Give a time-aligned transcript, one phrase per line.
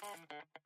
[0.00, 0.18] Thank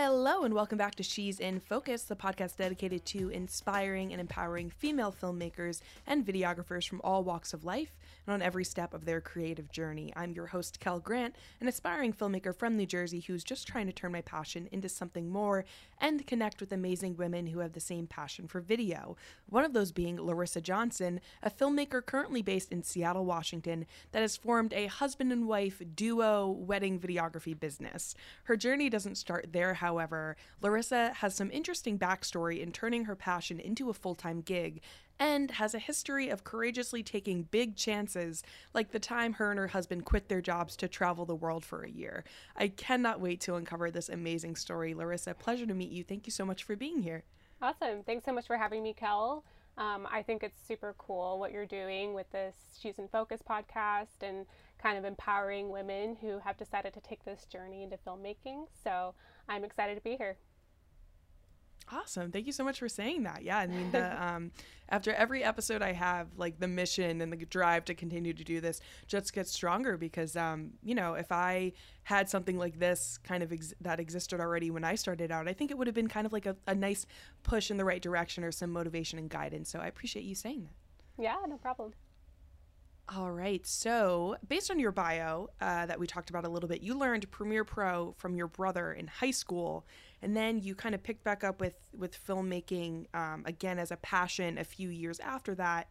[0.00, 4.70] Hello, and welcome back to She's in Focus, the podcast dedicated to inspiring and empowering
[4.70, 9.20] female filmmakers and videographers from all walks of life and on every step of their
[9.20, 10.12] creative journey.
[10.14, 13.92] I'm your host, Kel Grant, an aspiring filmmaker from New Jersey who's just trying to
[13.92, 15.64] turn my passion into something more
[16.00, 19.16] and connect with amazing women who have the same passion for video.
[19.48, 24.36] One of those being Larissa Johnson, a filmmaker currently based in Seattle, Washington, that has
[24.36, 28.14] formed a husband and wife duo wedding videography business.
[28.44, 33.58] Her journey doesn't start there, however, Larissa has some interesting backstory in turning her passion
[33.58, 34.82] into a full time gig
[35.18, 38.42] and has a history of courageously taking big chances,
[38.74, 41.84] like the time her and her husband quit their jobs to travel the world for
[41.84, 42.22] a year.
[42.54, 44.92] I cannot wait to uncover this amazing story.
[44.92, 46.04] Larissa, pleasure to meet you.
[46.04, 47.24] Thank you so much for being here.
[47.62, 48.02] Awesome.
[48.04, 49.42] Thanks so much for having me, Kel.
[49.78, 54.22] Um, I think it's super cool what you're doing with this She's in Focus podcast
[54.22, 54.44] and
[54.82, 58.66] kind of empowering women who have decided to take this journey into filmmaking.
[58.84, 59.14] So
[59.48, 60.36] I'm excited to be here.
[61.90, 62.30] Awesome.
[62.30, 63.42] Thank you so much for saying that.
[63.42, 64.52] Yeah, I mean the um
[64.90, 68.60] after every episode I have like the mission and the drive to continue to do
[68.60, 71.72] this just gets stronger because um you know, if I
[72.04, 75.54] had something like this kind of ex- that existed already when I started out, I
[75.54, 77.06] think it would have been kind of like a, a nice
[77.42, 79.70] push in the right direction or some motivation and guidance.
[79.70, 81.22] So I appreciate you saying that.
[81.22, 81.92] Yeah, no problem.
[83.14, 83.66] All right.
[83.66, 87.30] So, based on your bio uh, that we talked about a little bit, you learned
[87.30, 89.86] Premiere Pro from your brother in high school,
[90.20, 93.96] and then you kind of picked back up with with filmmaking um, again as a
[93.96, 95.88] passion a few years after that.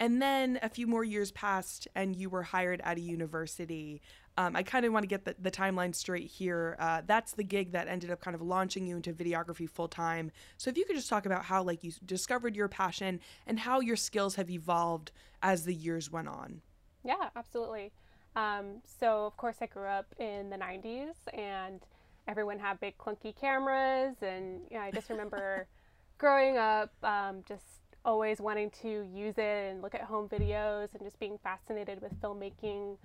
[0.00, 4.00] And then a few more years passed, and you were hired at a university.
[4.38, 6.74] Um, I kind of want to get the, the timeline straight here.
[6.78, 10.32] Uh, that's the gig that ended up kind of launching you into videography full time.
[10.56, 13.80] So if you could just talk about how like you discovered your passion and how
[13.80, 15.12] your skills have evolved
[15.42, 16.62] as the years went on.
[17.04, 17.92] Yeah, absolutely.
[18.36, 21.80] Um, so of course I grew up in the 90s and
[22.26, 25.66] everyone had big clunky cameras and you know, I just remember
[26.18, 31.02] growing up um, just always wanting to use it and look at home videos and
[31.02, 32.96] just being fascinated with filmmaking.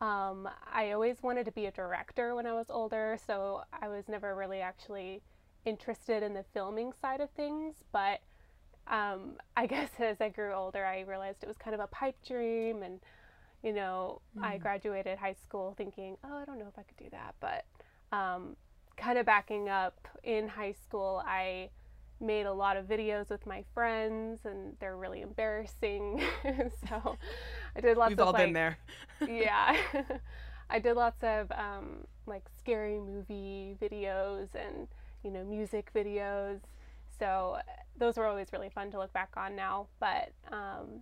[0.00, 4.08] Um, I always wanted to be a director when I was older, so I was
[4.08, 5.22] never really actually
[5.64, 7.76] interested in the filming side of things.
[7.92, 8.20] But
[8.86, 12.16] um, I guess as I grew older, I realized it was kind of a pipe
[12.26, 12.82] dream.
[12.82, 13.00] And,
[13.62, 14.44] you know, mm.
[14.44, 17.34] I graduated high school thinking, oh, I don't know if I could do that.
[17.40, 17.64] But
[18.16, 18.56] um,
[18.96, 21.70] kind of backing up in high school, I
[22.20, 26.22] made a lot of videos with my friends and they're really embarrassing.
[26.88, 27.16] so
[27.76, 28.78] I did lots We've of all like, been there.
[29.26, 29.76] yeah.
[30.70, 34.88] I did lots of um, like scary movie videos and
[35.22, 36.60] you know music videos.
[37.18, 37.58] So
[37.96, 39.86] those were always really fun to look back on now.
[40.00, 41.00] But um,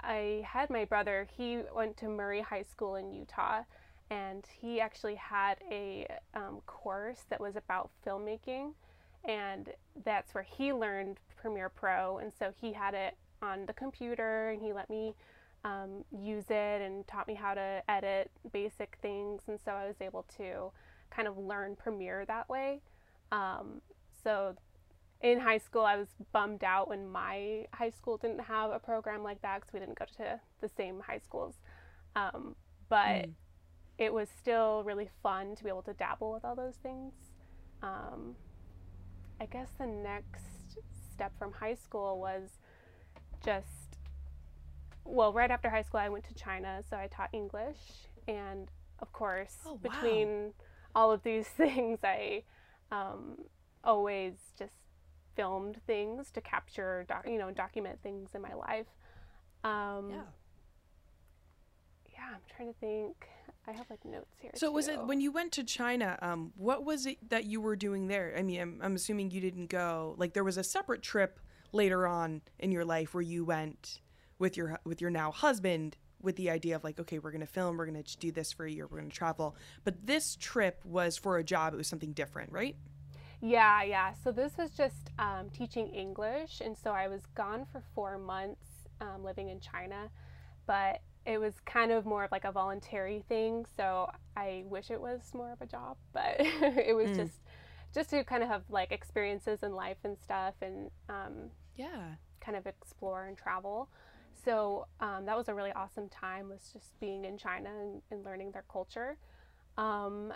[0.00, 1.26] I had my brother.
[1.36, 3.62] He went to Murray High School in Utah,
[4.10, 8.72] and he actually had a um, course that was about filmmaking
[9.24, 9.70] and
[10.04, 12.18] that's where he learned Premiere Pro.
[12.18, 15.14] And so he had it on the computer, and he let me
[15.64, 19.42] um, use it and taught me how to edit basic things.
[19.48, 20.70] And so I was able to
[21.10, 22.80] kind of learn Premiere that way.
[23.32, 23.80] Um,
[24.22, 24.56] so
[25.20, 29.22] in high school, I was bummed out when my high school didn't have a program
[29.22, 31.54] like that because we didn't go to the same high schools.
[32.14, 32.54] Um,
[32.88, 33.32] but mm.
[33.98, 37.12] it was still really fun to be able to dabble with all those things.
[39.44, 40.78] I guess the next
[41.12, 42.48] step from high school was
[43.44, 43.98] just
[45.04, 47.76] well, right after high school, I went to China, so I taught English,
[48.26, 49.78] and of course, oh, wow.
[49.82, 50.54] between
[50.94, 52.44] all of these things, I
[52.90, 53.36] um,
[53.84, 54.72] always just
[55.36, 58.86] filmed things to capture, doc- you know, document things in my life.
[59.62, 60.22] Um, yeah.
[62.14, 63.28] Yeah, I'm trying to think.
[63.66, 64.50] I have like notes here.
[64.54, 64.72] So too.
[64.72, 66.18] was it when you went to China?
[66.20, 68.34] Um, what was it that you were doing there?
[68.36, 70.14] I mean, I'm, I'm assuming you didn't go.
[70.18, 71.40] Like there was a separate trip
[71.72, 74.00] later on in your life where you went
[74.38, 77.76] with your with your now husband with the idea of like, okay, we're gonna film,
[77.76, 79.56] we're gonna do this for a year, we're gonna travel.
[79.84, 81.74] But this trip was for a job.
[81.74, 82.76] It was something different, right?
[83.40, 84.14] Yeah, yeah.
[84.22, 88.64] So this was just um, teaching English, and so I was gone for four months
[89.02, 90.08] um, living in China,
[90.66, 93.64] but it was kind of more of like a voluntary thing.
[93.76, 97.16] So I wish it was more of a job, but it was mm.
[97.16, 97.40] just
[97.94, 102.56] just to kind of have like experiences in life and stuff, and um, yeah, kind
[102.56, 103.88] of explore and travel.
[104.44, 106.48] So um, that was a really awesome time.
[106.48, 109.16] Was just being in China and, and learning their culture.
[109.78, 110.32] Um,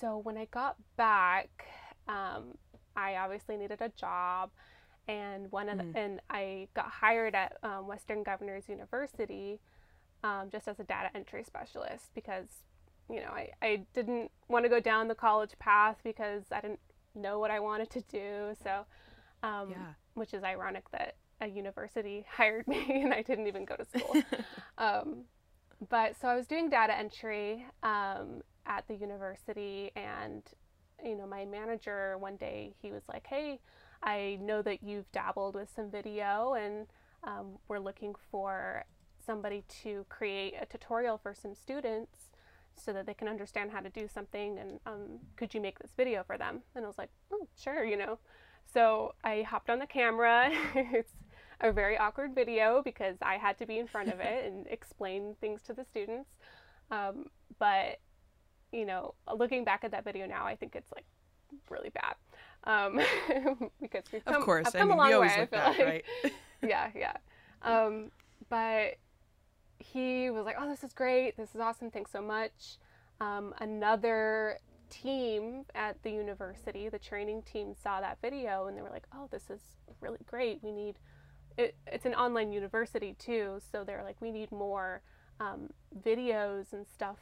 [0.00, 1.66] so when I got back,
[2.08, 2.56] um,
[2.96, 4.50] I obviously needed a job,
[5.06, 5.96] and one of the, mm.
[5.96, 9.60] and I got hired at um, Western Governors University
[10.24, 12.48] um, just as a data entry specialist because
[13.08, 16.80] you know I, I didn't want to go down the college path because I didn't
[17.14, 18.56] know what I wanted to do.
[18.62, 18.84] So,
[19.42, 19.92] um, yeah.
[20.14, 24.22] which is ironic that a university hired me and I didn't even go to school.
[24.78, 25.24] um,
[25.88, 30.42] but so I was doing data entry um, at the university, and
[31.02, 33.60] you know, my manager one day he was like, "Hey,
[34.02, 36.86] I know that you've dabbled with some video, and
[37.24, 38.84] um, we're looking for
[39.30, 42.30] somebody to create a tutorial for some students."
[42.76, 45.92] so that they can understand how to do something and um, could you make this
[45.96, 48.18] video for them and i was like oh sure you know
[48.72, 51.12] so i hopped on the camera it's
[51.60, 55.34] a very awkward video because i had to be in front of it and explain
[55.40, 56.30] things to the students
[56.90, 57.26] um,
[57.58, 57.98] but
[58.72, 61.04] you know looking back at that video now i think it's like
[61.68, 62.14] really bad
[62.64, 63.00] um,
[63.80, 65.78] because we've come, of course I've come I mean, a long way, I feel like.
[65.78, 66.04] right?
[66.62, 67.16] yeah yeah
[67.62, 68.10] um,
[68.48, 68.96] but
[69.80, 71.36] he was like, "Oh, this is great.
[71.36, 71.90] This is awesome.
[71.90, 72.78] Thanks so much."
[73.20, 78.90] Um, another team at the university, the training team, saw that video and they were
[78.90, 79.60] like, "Oh, this is
[80.00, 80.62] really great.
[80.62, 80.96] We need."
[81.58, 85.02] It, it's an online university too, so they're like, "We need more
[85.40, 85.70] um,
[86.04, 87.18] videos and stuff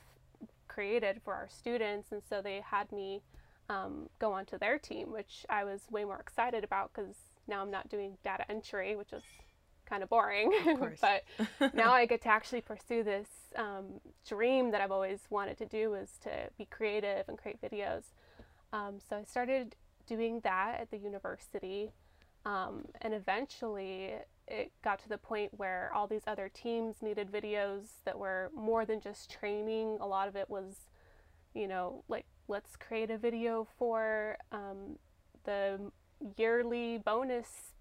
[0.68, 3.22] created for our students," and so they had me
[3.70, 7.14] um, go onto their team, which I was way more excited about because
[7.46, 9.22] now I'm not doing data entry, which is
[9.88, 10.52] kind of boring.
[10.66, 15.58] Of but now I get to actually pursue this um, dream that I've always wanted
[15.58, 18.04] to do was to be creative and create videos.
[18.72, 19.76] Um, so I started
[20.06, 21.92] doing that at the university.
[22.44, 24.14] Um, and eventually
[24.46, 28.84] it got to the point where all these other teams needed videos that were more
[28.84, 29.98] than just training.
[30.00, 30.88] A lot of it was,
[31.54, 34.98] you know, like let's create a video for um,
[35.44, 35.78] the
[36.36, 37.72] yearly bonus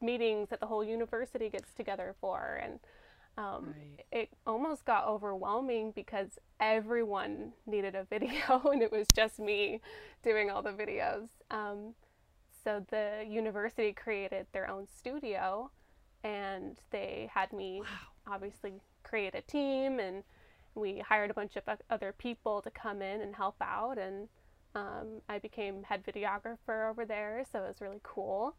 [0.00, 2.78] meetings that the whole university gets together for and
[3.36, 4.04] um, right.
[4.10, 9.80] it almost got overwhelming because everyone needed a video and it was just me
[10.22, 11.94] doing all the videos um,
[12.64, 15.70] so the university created their own studio
[16.24, 18.34] and they had me wow.
[18.34, 18.74] obviously
[19.04, 20.22] create a team and
[20.74, 24.28] we hired a bunch of other people to come in and help out and
[24.74, 28.54] um, i became head videographer over there so it was really cool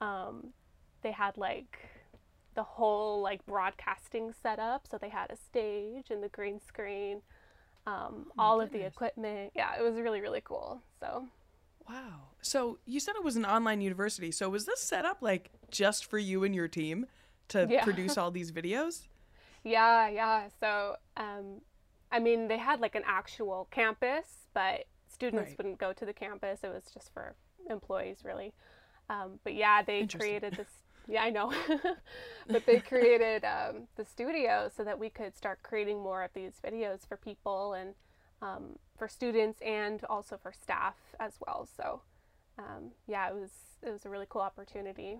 [0.00, 0.52] um,
[1.06, 1.78] they had like
[2.56, 4.88] the whole like broadcasting setup.
[4.90, 7.22] So they had a stage and the green screen,
[7.86, 8.74] um, oh all goodness.
[8.74, 9.52] of the equipment.
[9.54, 10.82] Yeah, it was really really cool.
[10.98, 11.28] So.
[11.88, 12.30] Wow.
[12.42, 14.32] So you said it was an online university.
[14.32, 17.06] So was this set up like just for you and your team
[17.48, 17.84] to yeah.
[17.84, 19.02] produce all these videos?
[19.64, 20.44] Yeah, yeah.
[20.60, 21.60] So, um,
[22.12, 25.58] I mean, they had like an actual campus, but students right.
[25.58, 26.60] wouldn't go to the campus.
[26.62, 27.34] It was just for
[27.68, 28.52] employees, really.
[29.10, 30.68] Um, but yeah, they created this
[31.08, 31.52] yeah, I know.
[32.48, 36.54] but they created um, the studio so that we could start creating more of these
[36.64, 37.94] videos for people and
[38.42, 41.68] um, for students and also for staff as well.
[41.76, 42.02] So,
[42.58, 43.50] um, yeah, it was
[43.82, 45.18] it was a really cool opportunity.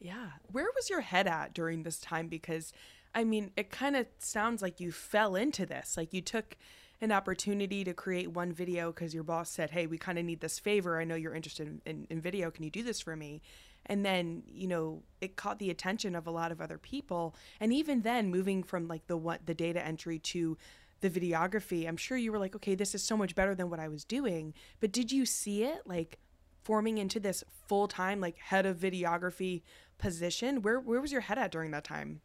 [0.00, 2.28] Yeah, where was your head at during this time?
[2.28, 2.72] Because,
[3.14, 5.96] I mean, it kind of sounds like you fell into this.
[5.96, 6.56] Like you took
[7.00, 10.40] an opportunity to create one video because your boss said, "Hey, we kind of need
[10.40, 11.00] this favor.
[11.00, 12.50] I know you're interested in, in, in video.
[12.50, 13.42] Can you do this for me?"
[13.88, 17.34] And then you know it caught the attention of a lot of other people.
[17.60, 20.56] And even then moving from like the what the data entry to
[21.00, 23.80] the videography i'm sure you were like okay this is so much better than what
[23.80, 24.54] i was doing.
[24.80, 26.18] But did you see it like
[26.62, 29.62] forming into this full-time like head of videography
[29.98, 30.62] position?
[30.62, 32.20] Where where was your head at during that time?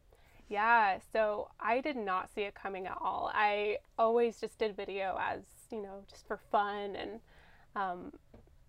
[0.50, 3.32] Yeah so i did not see it coming at all.
[3.34, 5.41] I always just did video as
[5.72, 7.20] you know just for fun and
[7.75, 8.12] um,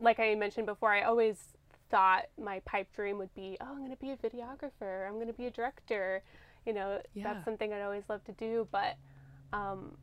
[0.01, 1.55] like i mentioned before i always
[1.95, 5.07] thought my pipe dream would be, oh, I'm going to be a videographer.
[5.07, 6.25] I'm going to be a director.
[6.67, 7.23] You know, yeah.
[7.23, 8.67] that's something I'd always love to do.
[8.73, 8.97] But
[9.53, 9.97] um,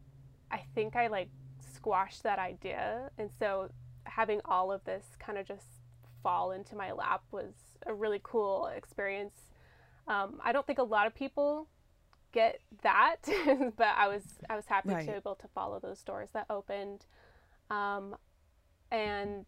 [0.50, 1.28] I think I like
[1.76, 3.12] squashed that idea.
[3.18, 3.70] And so
[4.06, 5.66] having all of this kind of just
[6.24, 7.52] fall into my lap was
[7.86, 9.36] a really cool experience.
[10.08, 11.68] Um, I don't think a lot of people
[12.32, 15.06] get that, but I was I was happy right.
[15.06, 17.06] to be able to follow those doors that opened.
[17.70, 18.16] Um,
[18.92, 19.46] and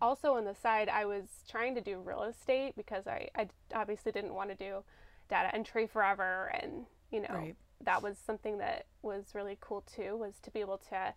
[0.00, 4.12] also on the side, I was trying to do real estate because I, I obviously
[4.12, 4.82] didn't want to do
[5.28, 6.52] data entry forever.
[6.60, 7.56] And, you know, right.
[7.84, 11.14] that was something that was really cool too, was to be able to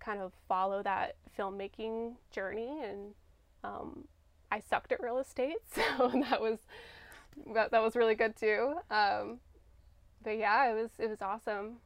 [0.00, 2.80] kind of follow that filmmaking journey.
[2.84, 3.14] And
[3.64, 4.04] um,
[4.50, 6.58] I sucked at real estate, so that was
[7.54, 8.74] that, that was really good too.
[8.90, 9.40] Um,
[10.22, 11.76] but yeah, it was it was awesome,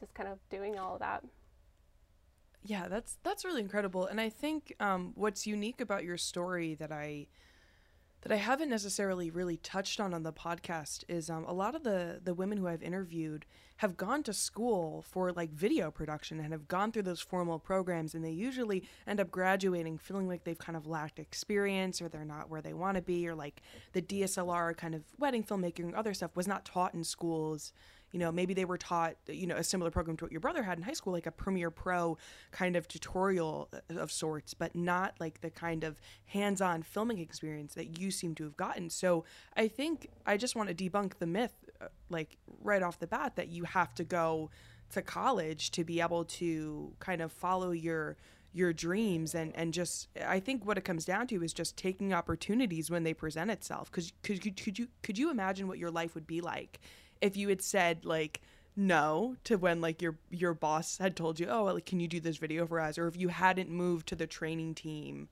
[0.00, 1.24] just kind of doing all of that
[2.64, 4.06] yeah that's that's really incredible.
[4.06, 7.28] And i think um, what's unique about your story that i
[8.24, 11.84] that I haven't necessarily really touched on on the podcast is um, a lot of
[11.84, 13.44] the the women who I've interviewed
[13.78, 18.14] have gone to school for like video production and have gone through those formal programs
[18.14, 22.24] and they usually end up graduating feeling like they've kind of lacked experience or they're
[22.24, 23.60] not where they want to be or like
[23.92, 27.74] the DSLR kind of wedding filmmaking other stuff was not taught in schools
[28.14, 30.62] you know maybe they were taught you know a similar program to what your brother
[30.62, 32.16] had in high school like a premiere pro
[32.52, 37.74] kind of tutorial uh, of sorts but not like the kind of hands-on filming experience
[37.74, 38.88] that you seem to have gotten.
[38.88, 39.24] So
[39.56, 43.34] i think i just want to debunk the myth uh, like right off the bat
[43.34, 44.48] that you have to go
[44.92, 48.16] to college to be able to kind of follow your
[48.52, 52.14] your dreams and and just I think what it comes down to is just taking
[52.14, 56.14] opportunities when they present itself cuz could could you could you imagine what your life
[56.14, 56.78] would be like
[57.24, 58.42] if you had said like
[58.76, 62.20] no to when like your your boss had told you oh like, can you do
[62.20, 62.98] this video for us?
[62.98, 65.28] or if you hadn't moved to the training team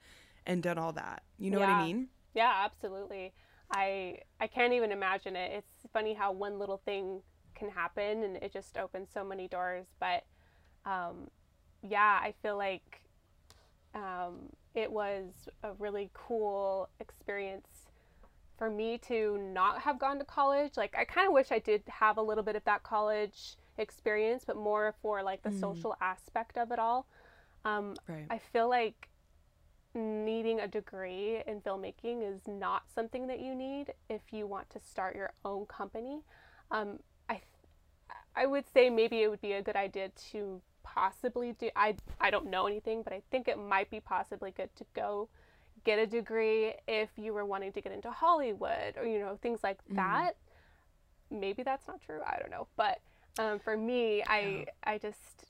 [0.46, 1.22] and done all that.
[1.38, 1.76] You know yeah.
[1.76, 2.08] what i mean?
[2.34, 3.32] Yeah absolutely.
[3.70, 5.52] I i can't even imagine it.
[5.54, 7.20] It's funny how one little thing
[7.54, 10.24] can happen and it just opens so many doors but
[10.86, 11.28] um
[11.82, 13.02] yeah i feel like
[13.94, 17.81] um it was a really cool experience
[18.62, 20.76] for me to not have gone to college.
[20.76, 24.44] Like I kind of wish I did have a little bit of that college experience,
[24.46, 25.58] but more for like the mm.
[25.58, 27.06] social aspect of it all.
[27.64, 28.24] Um, right.
[28.30, 29.08] I feel like
[29.96, 34.78] needing a degree in filmmaking is not something that you need if you want to
[34.78, 36.20] start your own company.
[36.70, 37.40] Um, I
[38.36, 41.68] I would say maybe it would be a good idea to possibly do.
[41.74, 45.28] I I don't know anything, but I think it might be possibly good to go
[45.84, 49.60] get a degree if you were wanting to get into Hollywood or you know things
[49.62, 49.96] like mm-hmm.
[49.96, 50.36] that.
[51.30, 52.20] Maybe that's not true.
[52.26, 53.00] I don't know, but
[53.38, 55.46] um, for me, I I just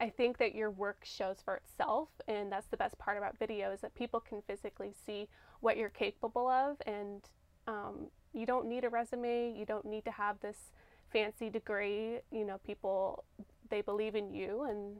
[0.00, 3.72] I think that your work shows for itself, and that's the best part about video
[3.72, 5.28] is that people can physically see
[5.60, 7.22] what you're capable of, and
[7.66, 9.54] um, you don't need a resume.
[9.56, 10.72] You don't need to have this
[11.12, 12.18] fancy degree.
[12.32, 13.24] You know, people
[13.70, 14.96] they believe in you, and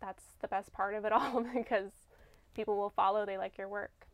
[0.00, 1.92] that's the best part of it all because
[2.56, 3.24] people will follow.
[3.24, 4.08] They like your work.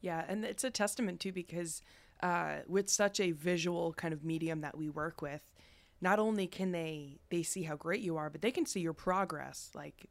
[0.00, 1.82] Yeah, and it's a testament too because
[2.22, 5.42] uh, with such a visual kind of medium that we work with,
[6.00, 8.92] not only can they they see how great you are, but they can see your
[8.92, 10.06] progress, like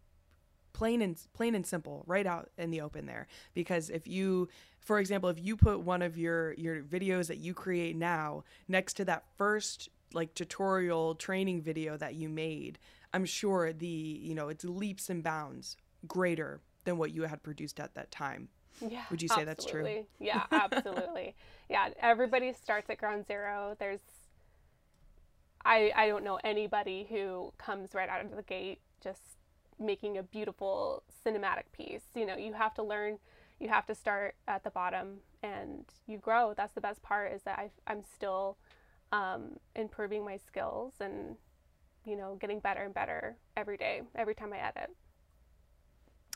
[0.74, 3.28] plain and plain and simple, right out in the open there.
[3.54, 4.50] Because if you,
[4.80, 8.96] for example, if you put one of your your videos that you create now next
[8.96, 12.78] to that first like tutorial training video that you made,
[13.14, 17.82] I'm sure the you know it's leaps and bounds greater than what you had produced
[17.82, 18.48] at that time.
[18.80, 19.04] Yeah.
[19.12, 19.46] Would you say absolutely.
[19.46, 20.06] that's true?
[20.26, 21.36] Yeah, absolutely.
[21.70, 23.76] yeah, everybody starts at ground zero.
[23.78, 24.00] There's
[25.66, 29.22] I I don't know anybody who comes right out of the gate just
[29.78, 32.04] making a beautiful cinematic piece.
[32.16, 33.20] You know, you have to learn
[33.60, 36.54] you have to start at the bottom and you grow.
[36.56, 38.58] That's the best part is that I, am still
[39.12, 41.36] um, improving my skills and,
[42.06, 44.92] you know, getting better and better every day, every time I edit.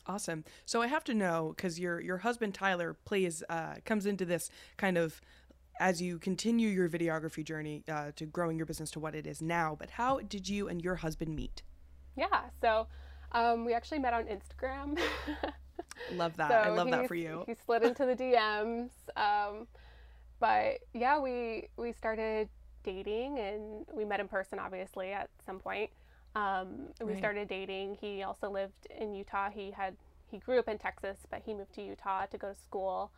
[0.07, 0.43] Awesome.
[0.65, 4.49] So I have to know because your your husband Tyler plays uh, comes into this
[4.77, 5.21] kind of
[5.79, 9.41] as you continue your videography journey uh, to growing your business to what it is
[9.41, 9.75] now.
[9.79, 11.63] But how did you and your husband meet?
[12.15, 12.41] Yeah.
[12.61, 12.87] So
[13.31, 14.99] um, we actually met on Instagram.
[16.13, 16.49] love that.
[16.49, 17.43] So I love that for you.
[17.47, 18.89] He slid into the DMs.
[19.15, 19.67] Um,
[20.39, 22.49] but yeah, we we started
[22.83, 25.89] dating and we met in person obviously at some point.
[26.35, 27.17] Um, we right.
[27.17, 27.97] started dating.
[27.99, 29.49] He also lived in Utah.
[29.49, 29.95] He had
[30.29, 33.11] he grew up in Texas, but he moved to Utah to go to school,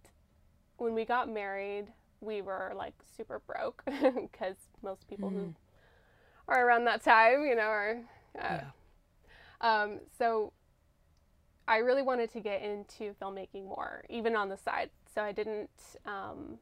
[0.77, 1.87] when we got married,
[2.21, 3.83] we were like super broke
[4.15, 5.39] because most people mm-hmm.
[5.39, 5.53] who
[6.47, 8.01] or around that time, you know, or
[8.39, 8.63] uh, yeah.
[9.61, 10.53] Um, so
[11.67, 14.89] I really wanted to get into filmmaking more, even on the side.
[15.13, 15.69] So I didn't
[16.05, 16.59] um,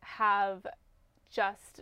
[0.00, 0.66] have
[1.30, 1.80] just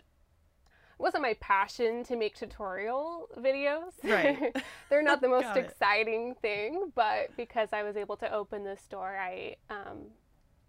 [0.98, 3.92] it wasn't my passion to make tutorial videos.
[4.02, 4.56] Right.
[4.90, 9.16] They're not the most exciting thing, but because I was able to open this door,
[9.16, 10.06] I um,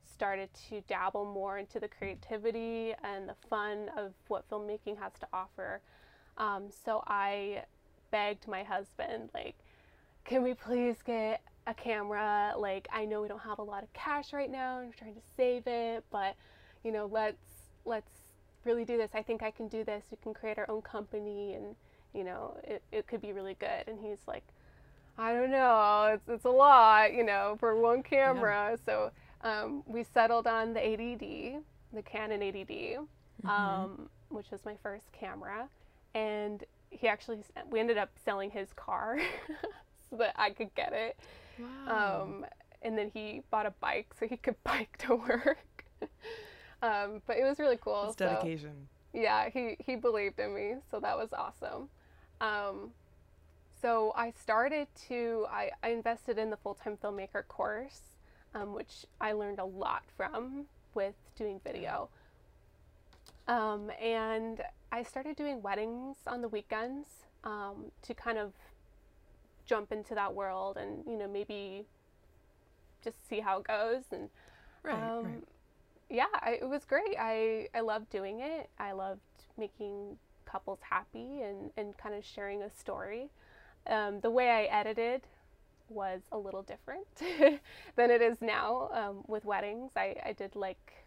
[0.03, 5.27] started to dabble more into the creativity and the fun of what filmmaking has to
[5.33, 5.81] offer.
[6.39, 7.63] Um, so I
[8.11, 9.55] begged my husband, like,
[10.23, 12.53] can we please get a camera?
[12.57, 14.79] Like, I know we don't have a lot of cash right now.
[14.79, 16.35] I'm trying to save it, but
[16.83, 17.37] you know, let's
[17.85, 18.11] let's
[18.65, 19.11] really do this.
[19.13, 20.03] I think I can do this.
[20.11, 21.75] We can create our own company, and
[22.13, 23.87] you know, it, it could be really good.
[23.87, 24.43] And he's like,
[25.17, 28.71] I don't know, it's it's a lot, you know, for one camera.
[28.71, 28.75] Yeah.
[28.85, 31.59] So um, we settled on the 80D,
[31.93, 33.49] the Canon 80D, mm-hmm.
[33.49, 35.67] um, which was my first camera,
[36.13, 37.39] and he actually
[37.69, 39.19] we ended up selling his car
[40.09, 41.19] so that I could get it.
[41.59, 42.21] Wow.
[42.23, 42.45] Um,
[42.81, 45.85] and then he bought a bike so he could bike to work.
[46.81, 48.05] um, but it was really cool.
[48.07, 48.87] It's dedication.
[49.13, 51.89] So, yeah, he he believed in me, so that was awesome.
[52.41, 52.91] Um,
[53.81, 58.01] so I started to I, I invested in the full time filmmaker course,
[58.53, 62.09] um, which I learned a lot from with doing video.
[63.47, 67.07] Um, and I started doing weddings on the weekends
[67.43, 68.53] um, to kind of
[69.65, 71.85] jump into that world and you know maybe
[73.03, 74.29] just see how it goes and
[74.81, 75.43] right, um, right.
[76.09, 77.15] yeah I, it was great.
[77.19, 78.69] I, I loved doing it.
[78.79, 79.21] I loved
[79.57, 83.29] making couples happy and, and kind of sharing a story.
[83.87, 85.21] Um, the way I edited
[85.89, 87.07] was a little different
[87.95, 89.91] than it is now um, with weddings.
[89.95, 90.98] I, I did like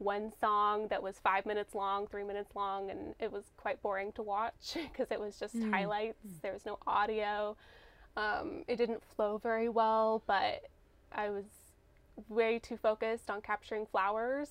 [0.00, 4.12] one song that was five minutes long, three minutes long, and it was quite boring
[4.12, 5.70] to watch because it was just mm.
[5.70, 6.18] highlights.
[6.42, 7.56] There was no audio.
[8.16, 10.64] Um, it didn't flow very well, but
[11.12, 11.44] I was
[12.28, 14.48] way too focused on capturing flowers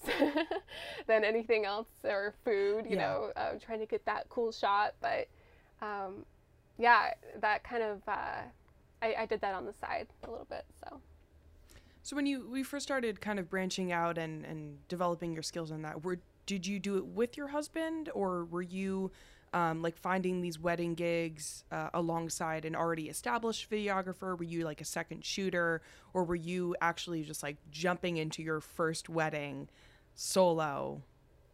[1.08, 3.08] than anything else or food, you yeah.
[3.08, 4.94] know, uh, trying to get that cool shot.
[5.02, 5.28] But
[5.82, 6.26] um,
[6.78, 8.42] yeah, that kind of, uh,
[9.02, 10.66] I, I did that on the side a little bit.
[10.84, 11.02] So.
[12.04, 15.72] So when you we first started kind of branching out and and developing your skills
[15.72, 19.12] on that, were did you do it with your husband or were you
[19.54, 24.38] um, like finding these wedding gigs uh, alongside an already established videographer?
[24.38, 25.82] Were you like a second shooter,
[26.14, 29.70] or were you actually just like jumping into your first wedding
[30.16, 31.02] solo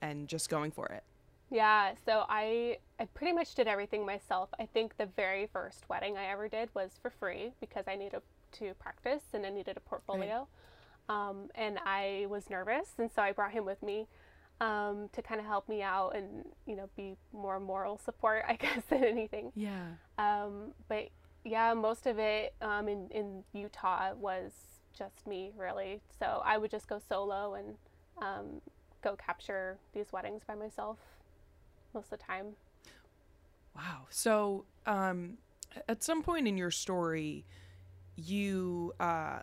[0.01, 1.03] and just going for it?
[1.51, 4.49] Yeah, so I I pretty much did everything myself.
[4.59, 8.21] I think the very first wedding I ever did was for free because I needed
[8.53, 10.47] to practice and I needed a portfolio.
[11.09, 11.27] Right.
[11.27, 14.07] Um, and I was nervous, and so I brought him with me
[14.59, 18.55] um, to kind of help me out and you know be more moral support, I
[18.55, 19.51] guess, than anything.
[19.55, 19.85] Yeah.
[20.17, 21.09] Um, but
[21.43, 24.51] yeah, most of it um, in in Utah was
[24.97, 26.01] just me really.
[26.17, 27.75] So I would just go solo and
[28.19, 28.61] um,
[29.03, 30.97] go capture these weddings by myself
[31.95, 32.55] most of the time.
[33.75, 34.07] Wow.
[34.09, 35.37] So um,
[35.89, 37.45] at some point in your story
[38.17, 39.39] you uh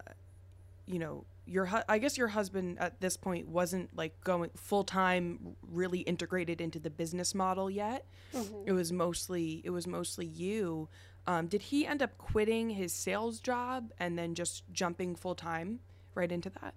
[0.87, 4.85] you know your hu- I guess your husband at this point wasn't like going full
[4.85, 8.07] time really integrated into the business model yet.
[8.33, 8.69] Mm-hmm.
[8.69, 10.89] It was mostly it was mostly you.
[11.27, 15.81] Um, did he end up quitting his sales job and then just jumping full time
[16.15, 16.75] right into that?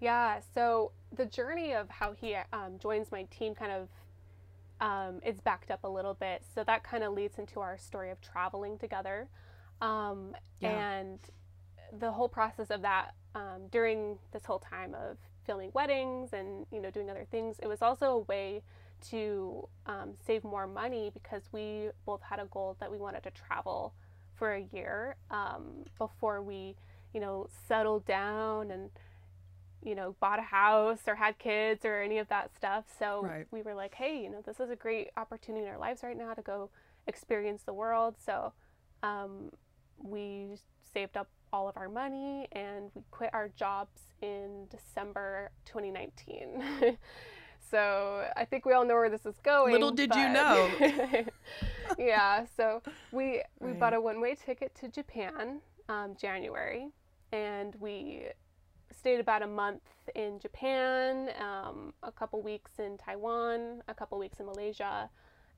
[0.00, 0.40] Yeah.
[0.54, 3.88] So the journey of how he um, joins my team kind of
[4.80, 6.42] um, is backed up a little bit.
[6.54, 9.28] So that kind of leads into our story of traveling together.
[9.80, 10.98] Um, yeah.
[10.98, 11.18] And
[11.98, 16.80] the whole process of that um, during this whole time of filming weddings and you
[16.80, 18.62] know doing other things, it was also a way
[19.10, 23.30] to um, save more money because we both had a goal that we wanted to
[23.30, 23.94] travel
[24.34, 26.74] for a year um, before we
[27.14, 28.90] you know settled down and
[29.82, 33.46] you know bought a house or had kids or any of that stuff so right.
[33.50, 36.16] we were like hey you know this is a great opportunity in our lives right
[36.16, 36.68] now to go
[37.06, 38.52] experience the world so
[39.02, 39.50] um,
[40.02, 40.56] we
[40.92, 46.62] saved up all of our money and we quit our jobs in December 2019.
[47.70, 49.72] so I think we all know where this is going.
[49.72, 50.70] Little did you know.
[51.98, 53.80] yeah, so we we right.
[53.80, 56.88] bought a one-way ticket to Japan um, January,
[57.32, 58.26] and we
[58.96, 59.82] stayed about a month
[60.14, 65.10] in Japan, um, a couple weeks in Taiwan, a couple weeks in Malaysia,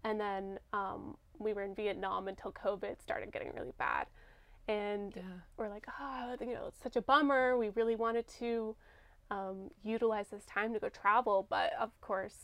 [0.05, 4.07] and then um, we were in Vietnam until COVID started getting really bad
[4.71, 5.23] and yeah.
[5.57, 7.57] we're like, oh, you know, it's such a bummer.
[7.57, 8.77] We really wanted to
[9.31, 12.37] um, utilize this time to go travel, but of course,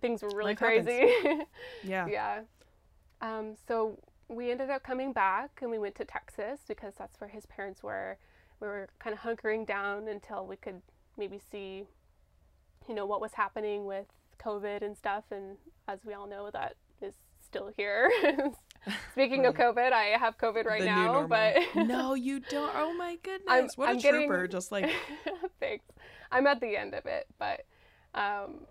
[0.00, 1.12] things were really Life crazy.
[1.84, 2.06] yeah.
[2.08, 2.40] Yeah.
[3.20, 7.30] Um, so we ended up coming back and we went to Texas because that's where
[7.30, 8.18] his parents were.
[8.60, 10.82] We were kind of hunkering down until we could
[11.16, 11.84] maybe see,
[12.88, 14.06] you know, what was happening with
[14.42, 15.24] COVID and stuff.
[15.30, 17.14] And as we all know, that is
[17.48, 18.10] still here.
[19.12, 19.48] Speaking right.
[19.48, 22.72] of COVID, I have COVID right the now, but no, you don't.
[22.74, 23.48] Oh my goodness!
[23.48, 24.28] I'm, what I'm a getting...
[24.28, 24.46] trooper!
[24.46, 24.90] Just like
[25.60, 25.84] thanks.
[26.30, 27.64] I'm at the end of it, but
[28.14, 28.66] um,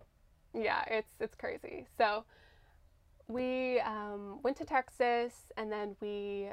[0.53, 1.87] yeah, it's it's crazy.
[1.97, 2.23] So
[3.27, 6.49] we um, went to Texas, and then we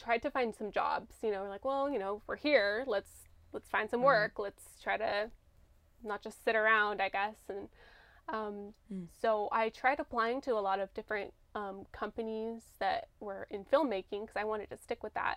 [0.00, 1.14] tried to find some jobs.
[1.22, 2.84] You know, we're like, well, you know, we're here.
[2.86, 3.10] Let's
[3.52, 4.06] let's find some mm-hmm.
[4.06, 4.32] work.
[4.34, 4.42] Mm-hmm.
[4.42, 5.30] Let's try to
[6.02, 7.36] not just sit around, I guess.
[7.48, 7.68] And
[8.28, 9.06] um, mm.
[9.20, 14.22] so I tried applying to a lot of different um, companies that were in filmmaking
[14.22, 15.36] because I wanted to stick with that.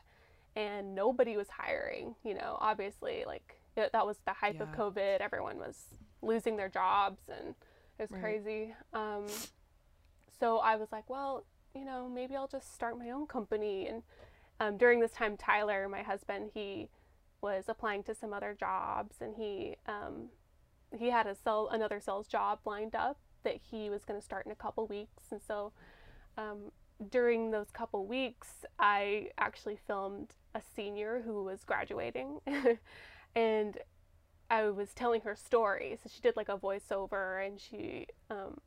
[0.56, 4.64] And nobody was hiring, you know, obviously, like it, that was the hype yeah.
[4.64, 5.20] of COVID.
[5.20, 5.86] Everyone was
[6.22, 7.56] losing their jobs and
[8.00, 8.22] it was right.
[8.22, 8.76] crazy.
[8.94, 9.26] Um,
[10.40, 11.46] so I was like, well,
[11.76, 13.88] you know, maybe I'll just start my own company.
[13.88, 14.04] And
[14.60, 16.90] um, during this time, Tyler, my husband, he
[17.42, 20.30] was applying to some other jobs and he um,
[20.98, 24.46] he had a sell another sales job lined up that he was going to start
[24.46, 25.32] in a couple weeks.
[25.32, 25.74] And so
[26.38, 26.72] um,
[27.10, 32.40] during those couple weeks i actually filmed a senior who was graduating.
[33.36, 33.80] And
[34.52, 38.60] i was telling her story so she did like a voiceover and she um,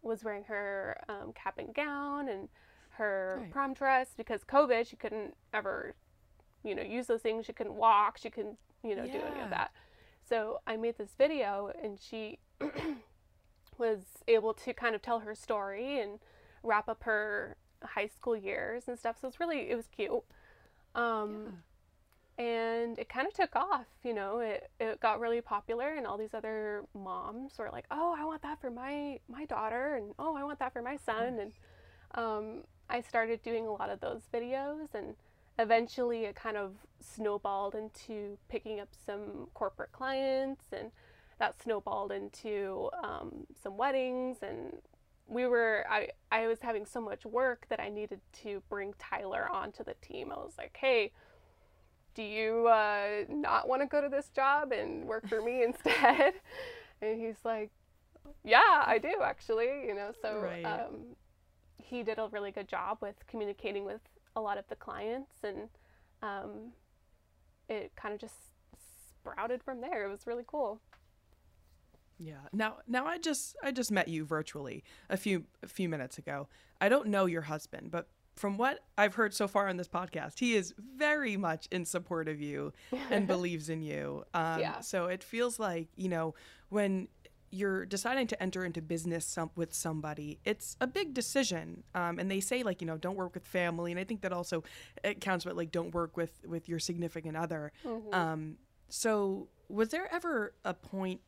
[0.00, 2.48] was wearing her um, cap and gown and
[2.96, 3.50] her right.
[3.50, 5.94] prom dress because covid she couldn't ever
[6.62, 9.12] you know use those things she couldn't walk she couldn't you know yeah.
[9.12, 9.70] do any of that
[10.28, 12.38] so I made this video and she
[13.78, 16.20] was able to kind of tell her story and
[16.62, 19.16] wrap up her high school years and stuff.
[19.20, 20.12] So it's really, it was cute.
[20.94, 21.44] Um,
[22.38, 22.44] yeah.
[22.44, 26.16] And it kind of took off, you know, it, it got really popular and all
[26.16, 29.96] these other moms were like, oh, I want that for my, my daughter.
[29.96, 31.38] And oh, I want that for my son.
[31.38, 31.52] And
[32.14, 35.14] um, I started doing a lot of those videos and
[35.58, 40.90] eventually it kind of snowballed into picking up some corporate clients and
[41.38, 44.76] that snowballed into um, some weddings and
[45.26, 49.48] we were I, I was having so much work that i needed to bring tyler
[49.50, 51.12] onto the team i was like hey
[52.14, 56.34] do you uh, not want to go to this job and work for me instead
[57.00, 57.70] and he's like
[58.44, 60.64] yeah i do actually you know so right.
[60.64, 61.16] um,
[61.82, 64.00] he did a really good job with communicating with
[64.34, 65.68] a lot of the clients and
[66.22, 66.72] um,
[67.68, 68.34] it kind of just
[69.20, 70.04] sprouted from there.
[70.06, 70.80] It was really cool.
[72.18, 72.34] Yeah.
[72.52, 76.48] Now now I just I just met you virtually a few a few minutes ago.
[76.80, 80.38] I don't know your husband, but from what I've heard so far on this podcast,
[80.38, 82.72] he is very much in support of you
[83.10, 84.24] and believes in you.
[84.34, 84.80] Um, yeah.
[84.80, 86.34] So it feels like, you know,
[86.70, 87.08] when
[87.52, 91.84] you're deciding to enter into business some, with somebody, it's a big decision.
[91.94, 94.32] Um, and they say like you know don't work with family, and I think that
[94.32, 94.64] also
[95.04, 97.70] it counts, but like don't work with with your significant other.
[97.84, 98.14] Mm-hmm.
[98.14, 98.56] Um,
[98.88, 101.20] so was there ever a point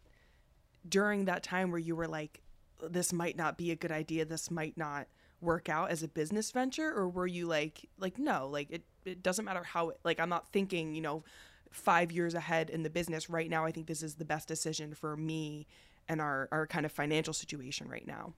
[0.88, 2.42] during that time where you were like,
[2.82, 5.06] this might not be a good idea, this might not
[5.40, 9.22] work out as a business venture, or were you like like no, like it it
[9.22, 11.22] doesn't matter how it, like I'm not thinking you know
[11.70, 13.66] five years ahead in the business right now.
[13.66, 15.66] I think this is the best decision for me
[16.08, 18.34] and our, our kind of financial situation right now.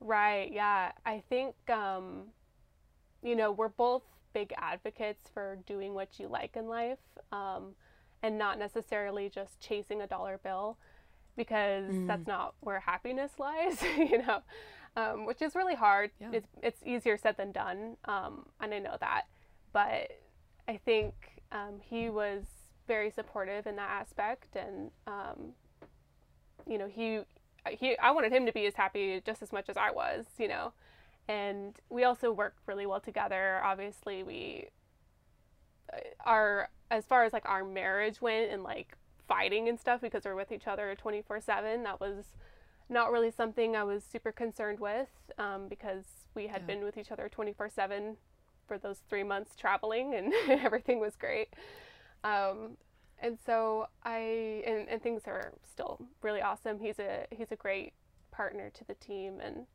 [0.00, 0.52] Right.
[0.52, 0.92] Yeah.
[1.06, 2.24] I think, um,
[3.22, 6.98] you know, we're both big advocates for doing what you like in life
[7.30, 7.74] um,
[8.22, 10.78] and not necessarily just chasing a dollar bill
[11.36, 12.06] because mm.
[12.06, 14.42] that's not where happiness lies, you know,
[14.96, 16.10] um, which is really hard.
[16.20, 16.30] Yeah.
[16.32, 17.96] It's, it's easier said than done.
[18.04, 19.22] Um, and I know that.
[19.72, 20.10] But
[20.68, 21.14] I think
[21.50, 22.42] um, he was
[22.86, 24.56] very supportive in that aspect.
[24.56, 25.52] And um,
[26.66, 27.20] you know, he
[27.70, 30.48] he I wanted him to be as happy just as much as I was, you
[30.48, 30.72] know.
[31.28, 33.60] And we also worked really well together.
[33.64, 34.68] Obviously, we
[36.24, 38.96] are uh, as far as like our marriage went and like
[39.28, 41.84] fighting and stuff because we're with each other 24/7.
[41.84, 42.24] That was
[42.88, 46.66] not really something I was super concerned with um, because we had yeah.
[46.66, 48.16] been with each other 24/7
[48.66, 51.48] for those three months traveling and everything was great.
[52.24, 52.76] Um,
[53.22, 56.78] and so I and, and things are still really awesome.
[56.80, 57.94] He's a he's a great
[58.30, 59.66] partner to the team and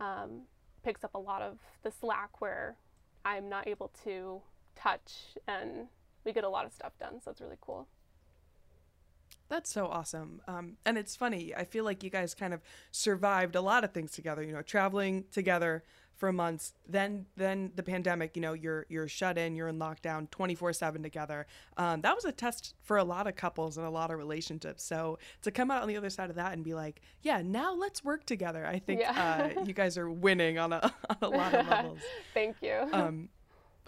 [0.00, 0.42] um,
[0.82, 2.76] picks up a lot of the slack where
[3.24, 4.40] I'm not able to
[4.74, 5.88] touch, and
[6.24, 7.20] we get a lot of stuff done.
[7.24, 7.86] So it's really cool.
[9.48, 10.42] That's so awesome.
[10.46, 11.54] Um, and it's funny.
[11.54, 14.42] I feel like you guys kind of survived a lot of things together.
[14.42, 15.84] You know, traveling together,
[16.18, 16.74] for months.
[16.86, 21.46] Then then the pandemic, you know, you're you're shut in, you're in lockdown 24/7 together.
[21.76, 24.84] Um, that was a test for a lot of couples and a lot of relationships.
[24.84, 27.74] So to come out on the other side of that and be like, yeah, now
[27.74, 28.66] let's work together.
[28.66, 29.52] I think yeah.
[29.56, 32.00] uh, you guys are winning on a on a lot of levels.
[32.34, 32.88] Thank you.
[32.92, 33.28] Um,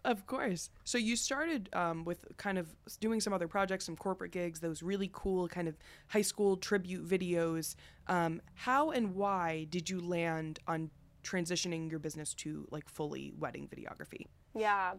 [0.04, 0.70] of course.
[0.84, 4.82] So you started um, with kind of doing some other projects, some corporate gigs, those
[4.82, 5.76] really cool kind of
[6.08, 7.74] high school tribute videos.
[8.06, 10.90] Um, how and why did you land on
[11.22, 14.26] transitioning your business to like fully wedding videography?
[14.54, 14.94] Yeah.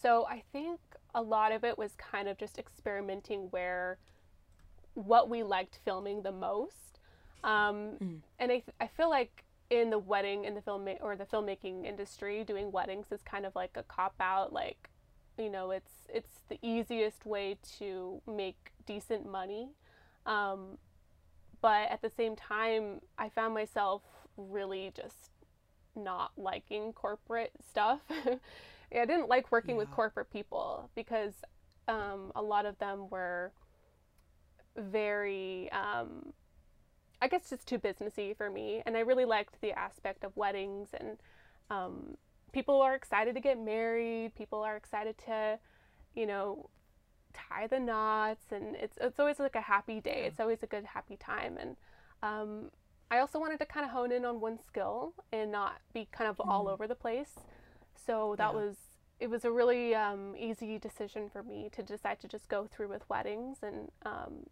[0.00, 0.80] So I think
[1.14, 3.98] a lot of it was kind of just experimenting where
[4.94, 7.00] what we liked filming the most.
[7.44, 8.18] Um, mm.
[8.38, 12.44] And I, I feel like in the wedding in the film or the filmmaking industry,
[12.44, 14.52] doing weddings is kind of like a cop out.
[14.52, 14.90] Like,
[15.38, 19.70] you know, it's it's the easiest way to make decent money.
[20.26, 20.78] Um,
[21.62, 24.02] but at the same time, I found myself
[24.36, 25.31] really just
[25.94, 28.00] not liking corporate stuff.
[28.10, 29.80] I didn't like working yeah.
[29.80, 31.32] with corporate people because
[31.88, 33.52] um, a lot of them were
[34.76, 36.32] very, um,
[37.20, 38.82] I guess, just too businessy for me.
[38.84, 41.18] And I really liked the aspect of weddings and
[41.70, 42.16] um,
[42.52, 44.34] people are excited to get married.
[44.34, 45.58] People are excited to,
[46.14, 46.68] you know,
[47.32, 50.20] tie the knots, and it's it's always like a happy day.
[50.20, 50.28] Yeah.
[50.28, 51.76] It's always a good happy time, and
[52.22, 52.70] um,
[53.12, 56.30] I also wanted to kind of hone in on one skill and not be kind
[56.30, 56.48] of mm.
[56.48, 57.34] all over the place.
[58.06, 58.58] So that yeah.
[58.58, 58.76] was
[59.20, 62.88] it was a really um, easy decision for me to decide to just go through
[62.88, 64.46] with weddings, and um,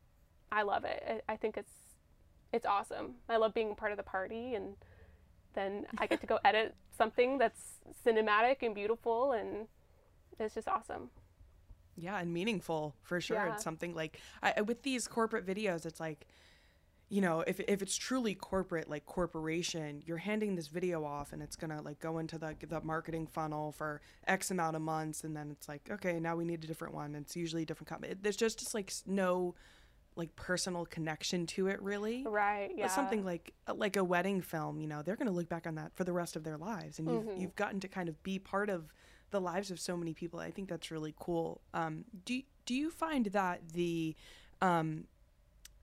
[0.53, 1.23] I love it.
[1.27, 1.73] I, I, think it's
[2.53, 3.15] it's awesome.
[3.31, 4.77] I love being part of the party, and
[5.55, 7.63] then I get to go edit something that's
[8.07, 9.69] cinematic and beautiful, and
[10.39, 11.09] it's just awesome.
[11.97, 13.39] Yeah, and meaningful for sure.
[13.39, 13.55] Yeah.
[13.55, 16.27] It's something like I, with these corporate videos, it's like
[17.11, 21.43] you know, if, if it's truly corporate, like corporation, you're handing this video off and
[21.43, 25.37] it's gonna like go into the the marketing funnel for X amount of months, and
[25.37, 27.17] then it's like, okay, now we need a different one.
[27.17, 28.15] And it's usually a different company.
[28.23, 29.57] There's just just like no
[30.17, 34.41] like personal connection to it really right yeah but something like uh, like a wedding
[34.41, 36.59] film you know they're going to look back on that for the rest of their
[36.59, 37.41] lives and you've, mm-hmm.
[37.41, 38.93] you've gotten to kind of be part of
[39.31, 42.91] the lives of so many people i think that's really cool um, do, do you
[42.91, 44.17] find that the
[44.61, 45.05] um,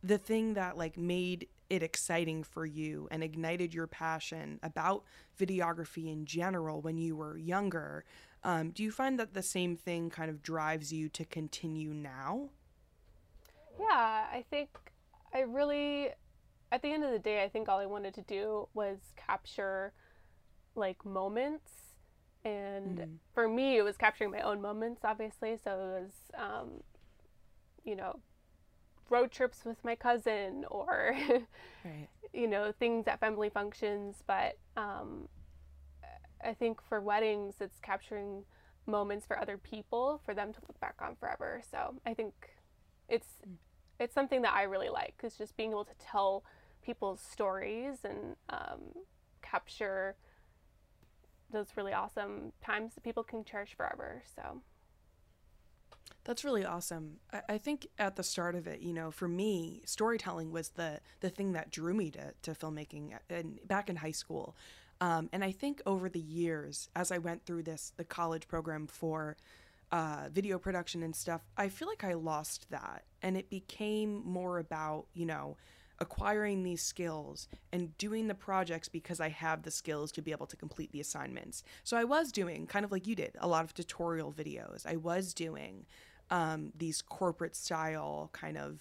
[0.07, 5.03] the thing that like made it exciting for you and ignited your passion about
[5.39, 8.05] videography in general when you were younger
[8.43, 12.49] um, do you find that the same thing kind of drives you to continue now?
[13.79, 14.69] Yeah i think
[15.33, 16.09] i really
[16.71, 19.93] at the end of the day i think all i wanted to do was capture
[20.77, 21.71] like moments.
[22.45, 23.09] And mm.
[23.33, 25.57] for me it was capturing my own moments obviously.
[25.61, 26.69] So it was um,
[27.83, 28.19] you know
[29.09, 31.15] road trips with my cousin or
[31.85, 32.07] right.
[32.33, 35.27] you know things at family functions but um,
[36.43, 38.43] i think for weddings it's capturing
[38.85, 42.33] moments for other people for them to look back on forever so i think
[43.09, 43.53] it's mm.
[43.99, 46.43] it's something that i really like is just being able to tell
[46.83, 48.79] people's stories and um,
[49.41, 50.15] capture
[51.51, 54.61] those really awesome times that people can cherish forever so
[56.23, 57.17] that's really awesome.
[57.31, 60.99] I, I, think at the start of it, you know, for me, storytelling was the
[61.21, 64.55] the thing that drew me to, to filmmaking and back in high school.
[64.99, 68.87] Um, and I think over the years, as I went through this the college program
[68.87, 69.37] for
[69.91, 74.59] uh, video production and stuff, I feel like I lost that, and it became more
[74.59, 75.57] about you know
[75.99, 80.45] acquiring these skills and doing the projects because I have the skills to be able
[80.47, 81.63] to complete the assignments.
[81.83, 84.85] So I was doing kind of like you did a lot of tutorial videos.
[84.85, 85.85] I was doing
[86.29, 88.79] um, these corporate style kind of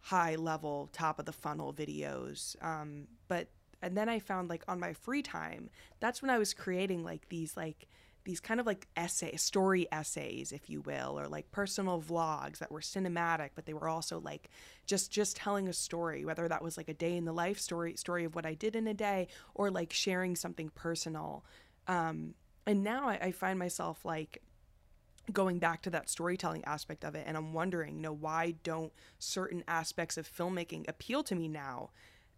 [0.00, 3.48] high level top of the funnel videos um, but
[3.82, 5.68] and then i found like on my free time
[5.98, 7.88] that's when i was creating like these like
[8.26, 12.70] these kind of like essay story essays if you will or like personal vlogs that
[12.70, 14.50] were cinematic but they were also like
[14.84, 17.96] just just telling a story whether that was like a day in the life story
[17.96, 21.44] story of what i did in a day or like sharing something personal.
[21.86, 22.34] Um,
[22.66, 24.42] and now I, I find myself like
[25.32, 28.92] going back to that storytelling aspect of it and i'm wondering you know why don't
[29.18, 31.90] certain aspects of filmmaking appeal to me now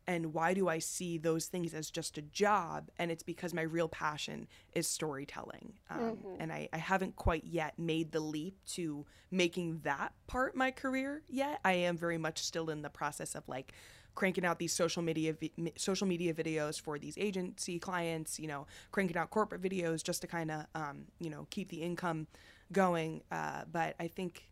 [0.08, 3.62] and why do i see those things as just a job and it's because my
[3.62, 6.40] real passion is storytelling um, mm-hmm.
[6.40, 11.22] and I, I haven't quite yet made the leap to making that part my career
[11.28, 13.72] yet i am very much still in the process of like
[14.16, 18.66] cranking out these social media vi- social media videos for these agency clients you know
[18.90, 22.26] cranking out corporate videos just to kind of um, you know keep the income
[22.72, 23.22] going.
[23.30, 24.48] Uh, but I think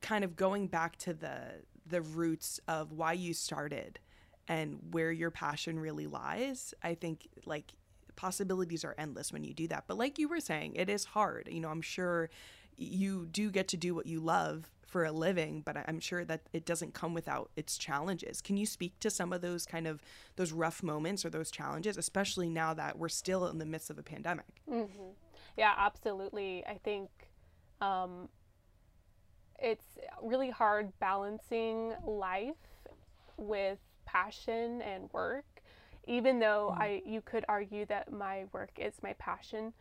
[0.00, 3.98] kind of going back to the the roots of why you started
[4.48, 7.74] and where your passion really lies, I think like
[8.16, 9.84] possibilities are endless when you do that.
[9.86, 11.48] But like you were saying, it is hard.
[11.50, 12.30] You know, I'm sure
[12.76, 16.48] you do get to do what you love for a living, but I'm sure that
[16.54, 18.40] it doesn't come without its challenges.
[18.40, 20.00] Can you speak to some of those kind of
[20.36, 23.98] those rough moments or those challenges, especially now that we're still in the midst of
[23.98, 24.62] a pandemic?
[24.68, 25.10] Mm-hmm.
[25.58, 26.64] Yeah, absolutely.
[26.66, 27.10] I think
[27.82, 28.30] um,
[29.58, 32.54] it's really hard balancing life
[33.36, 33.78] with
[34.08, 35.44] passion and work.
[36.06, 36.80] even though mm.
[36.80, 39.72] I you could argue that my work is my passion,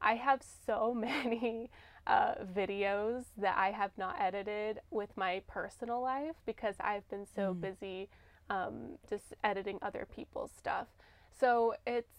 [0.00, 1.70] I have so many
[2.06, 7.54] uh, videos that I have not edited with my personal life because I've been so
[7.54, 7.60] mm.
[7.60, 8.08] busy
[8.50, 10.88] um, just editing other people's stuff.
[11.38, 12.18] So it's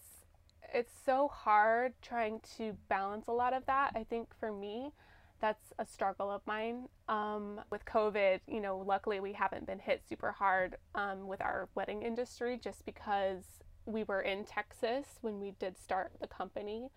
[0.74, 3.92] it's so hard trying to balance a lot of that.
[3.94, 4.92] I think for me,
[5.40, 6.88] that's a struggle of mine.
[7.08, 11.68] Um, with COVID, you know, luckily we haven't been hit super hard um, with our
[11.74, 13.44] wedding industry just because
[13.84, 16.88] we were in Texas when we did start the company.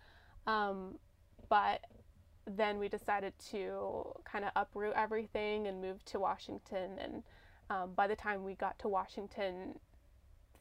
[0.48, 0.96] Um,
[1.50, 1.82] but
[2.46, 6.98] then we decided to kind of uproot everything and move to Washington.
[7.00, 7.24] And
[7.70, 9.76] um, by the time we got to Washington,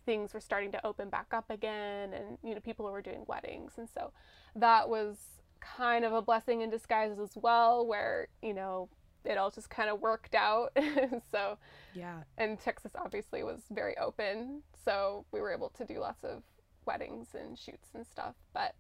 [0.05, 3.73] things were starting to open back up again, and you know people were doing weddings,
[3.77, 4.11] and so
[4.57, 8.89] that was kind of a blessing in disguise as well, where you know
[9.25, 10.77] it all just kind of worked out.
[11.31, 11.59] so
[11.95, 16.43] yeah, and Texas obviously was very open, so we were able to do lots of
[16.87, 18.75] weddings and shoots and stuff, but.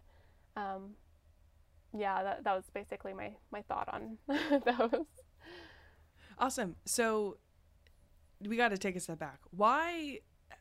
[0.57, 0.95] Um,
[1.97, 5.07] yeah, that, that was basically my, my thought on those.
[6.39, 6.77] Awesome.
[6.85, 7.39] So
[8.47, 9.41] we got to take a step back.
[9.51, 10.21] Why,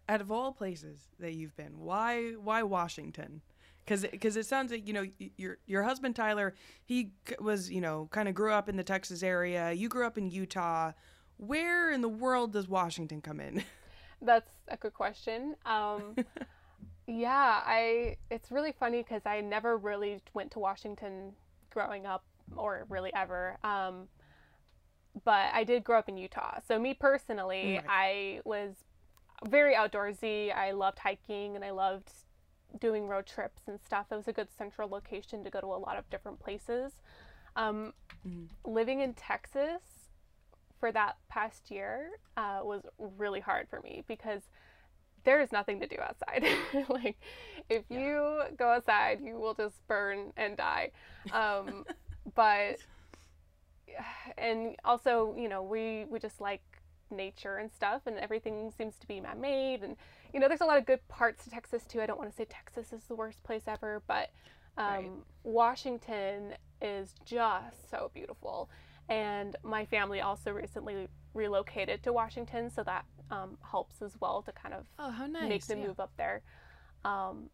[0.10, 3.42] out of all places that you've been, why why Washington?
[3.88, 5.06] Because because it sounds like you know
[5.38, 9.23] your your husband Tyler, he was you know kind of grew up in the Texas
[9.23, 9.71] area.
[9.71, 10.91] You grew up in Utah.
[11.38, 13.63] Where in the world does Washington come in?
[14.21, 15.56] That's a good question.
[15.65, 16.15] Um,
[17.08, 21.34] Yeah, I it's really funny because I never really went to Washington
[21.69, 23.58] growing up or really ever.
[23.63, 24.10] Um,
[25.23, 26.60] but I did grow up in Utah.
[26.67, 27.86] So me personally, right.
[27.89, 28.76] I was
[29.47, 30.54] very outdoorsy.
[30.54, 32.12] I loved hiking and I loved
[32.80, 34.08] doing road trips and stuff.
[34.12, 36.94] It was a good central location to go to a lot of different places.
[37.56, 37.94] Um,
[38.28, 38.46] mm-hmm.
[38.72, 39.82] Living in Texas
[40.80, 42.84] for that past year uh, was
[43.18, 44.44] really hard for me because
[45.24, 46.46] there is nothing to do outside.
[46.90, 47.20] like,
[47.70, 48.00] if yeah.
[48.00, 50.92] you go outside, you will just burn and die.
[51.34, 51.86] Um,
[52.36, 52.78] but,
[54.38, 56.62] and also, you know, we, we just like
[57.10, 59.84] nature and stuff, and everything seems to be man made.
[59.84, 59.98] And,
[60.34, 62.02] you know, there's a lot of good parts to Texas too.
[62.02, 64.30] I don't want to say Texas is the worst place ever, but
[64.78, 65.10] um, right.
[65.44, 68.70] Washington is just so beautiful.
[69.10, 74.52] And my family also recently relocated to Washington, so that um, helps as well to
[74.52, 75.50] kind of oh, how nice.
[75.50, 75.88] make the yeah.
[75.88, 76.42] move up there.
[77.06, 77.50] Um,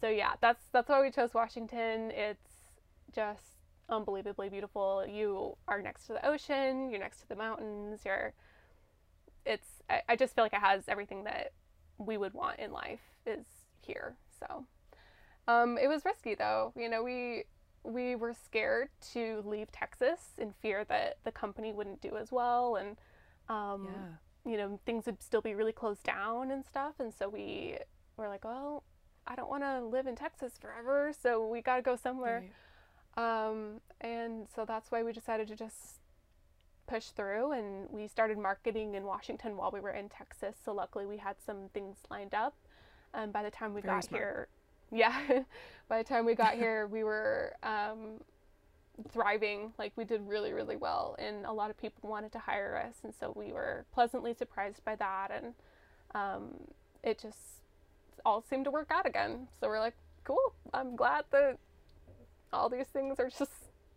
[0.00, 2.10] so yeah, that's that's why we chose Washington.
[2.10, 2.50] It's
[3.14, 3.44] just
[3.88, 5.06] unbelievably beautiful.
[5.06, 6.90] You are next to the ocean.
[6.90, 8.00] You're next to the mountains.
[8.04, 8.32] You're.
[9.46, 9.68] It's.
[9.88, 11.52] I, I just feel like it has everything that
[11.98, 13.44] we would want in life is
[13.80, 14.14] here.
[14.38, 14.64] So,
[15.46, 16.72] um, it was risky though.
[16.76, 17.44] You know, we
[17.84, 22.76] we were scared to leave Texas in fear that the company wouldn't do as well
[22.76, 22.96] and
[23.48, 24.16] um, yeah
[24.48, 26.94] you know, things would still be really closed down and stuff.
[26.98, 27.76] And so we
[28.16, 28.82] were like, well,
[29.26, 32.44] I don't want to live in Texas forever, so we got to go somewhere.
[33.16, 33.46] Right.
[33.46, 36.00] Um, and so that's why we decided to just
[36.88, 40.56] push through and we started marketing in Washington while we were in Texas.
[40.64, 42.54] So luckily we had some things lined up.
[43.14, 44.22] And by the time we Very got smart.
[44.22, 44.48] here,
[44.90, 45.42] yeah,
[45.88, 48.20] by the time we got here, we were um,
[49.10, 49.72] thriving.
[49.78, 52.96] Like we did really, really well, and a lot of people wanted to hire us,
[53.04, 55.54] and so we were pleasantly surprised by that, and
[56.14, 56.54] um,
[57.02, 57.62] it just
[58.24, 59.48] all seemed to work out again.
[59.60, 60.54] So we're like, cool.
[60.72, 61.58] I'm glad that
[62.52, 63.52] all these things are just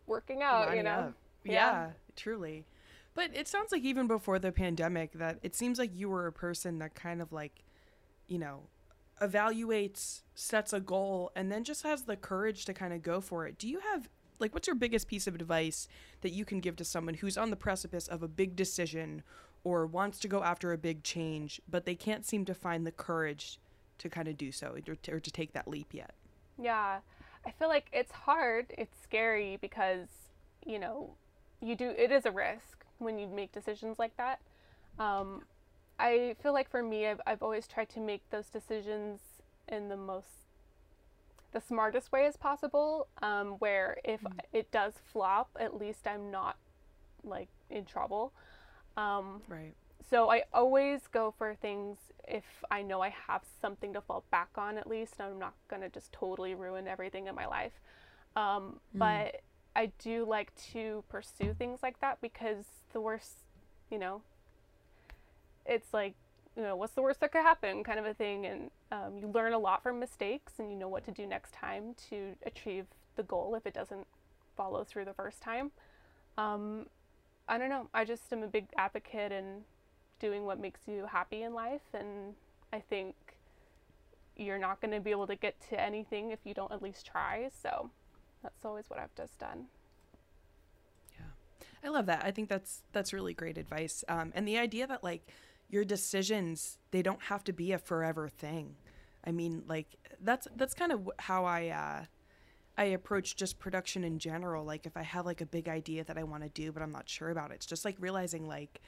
[0.08, 0.67] working out.
[0.67, 1.54] Lining you know, yeah.
[1.54, 2.65] yeah, truly.
[3.13, 6.32] But it sounds like even before the pandemic, that it seems like you were a
[6.32, 7.63] person that kind of like,
[8.28, 8.62] you know,
[9.21, 13.45] evaluates, sets a goal, and then just has the courage to kind of go for
[13.45, 13.58] it.
[13.58, 14.10] Do you have
[14.41, 15.88] like what's your biggest piece of advice
[16.21, 19.24] that you can give to someone who's on the precipice of a big decision
[19.63, 22.91] or wants to go after a big change but they can't seem to find the
[22.91, 23.60] courage
[24.00, 26.15] to kind of do so or to, or to take that leap yet?
[26.60, 27.00] Yeah.
[27.45, 30.08] I feel like it's hard it's scary because
[30.65, 31.12] you know
[31.62, 34.39] you do it is a risk when you make decisions like that
[34.99, 35.43] um,
[35.99, 39.19] i feel like for me I've, I've always tried to make those decisions
[39.67, 40.41] in the most
[41.51, 43.07] the smartest way as possible.
[43.21, 44.31] Um, where if mm.
[44.53, 46.57] it does flop, at least I'm not
[47.23, 48.33] like in trouble.
[48.97, 49.73] Um, right.
[50.09, 54.49] So I always go for things if I know I have something to fall back
[54.57, 55.15] on at least.
[55.19, 57.73] I'm not gonna just totally ruin everything in my life.
[58.36, 58.99] Um, mm.
[58.99, 59.41] But
[59.76, 63.33] I do like to pursue things like that because the worst,
[63.89, 64.21] you know,
[65.65, 66.15] it's like
[66.55, 68.45] you know, what's the worst that could happen kind of a thing.
[68.45, 71.53] And um, you learn a lot from mistakes and you know what to do next
[71.53, 72.85] time to achieve
[73.15, 74.05] the goal if it doesn't
[74.57, 75.71] follow through the first time.
[76.37, 76.87] Um,
[77.47, 77.87] I don't know.
[77.93, 79.61] I just am a big advocate in
[80.19, 81.81] doing what makes you happy in life.
[81.93, 82.35] And
[82.73, 83.15] I think
[84.35, 87.05] you're not going to be able to get to anything if you don't at least
[87.05, 87.49] try.
[87.61, 87.89] So
[88.43, 89.67] that's always what I've just done.
[91.84, 92.23] I love that.
[92.23, 94.03] I think that's that's really great advice.
[94.07, 95.27] Um, and the idea that like
[95.69, 98.75] your decisions they don't have to be a forever thing.
[99.25, 99.88] I mean, like
[100.21, 102.05] that's that's kind of how I uh,
[102.77, 104.63] I approach just production in general.
[104.65, 106.91] Like if I have like a big idea that I want to do but I'm
[106.91, 108.82] not sure about it, it's just like realizing like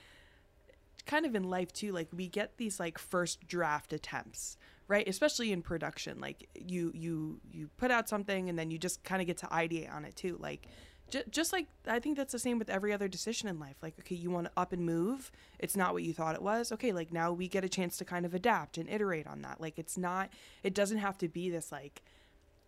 [1.05, 5.51] kind of in life too like we get these like first draft attempts right especially
[5.51, 9.27] in production like you you you put out something and then you just kind of
[9.27, 10.67] get to ideate on it too like
[11.29, 13.75] just like i think that's the same with every other decision in life.
[13.81, 15.31] Like okay you want to up and move.
[15.59, 16.71] It's not what you thought it was.
[16.71, 19.61] Okay like now we get a chance to kind of adapt and iterate on that.
[19.61, 20.29] Like it's not
[20.63, 22.01] it doesn't have to be this like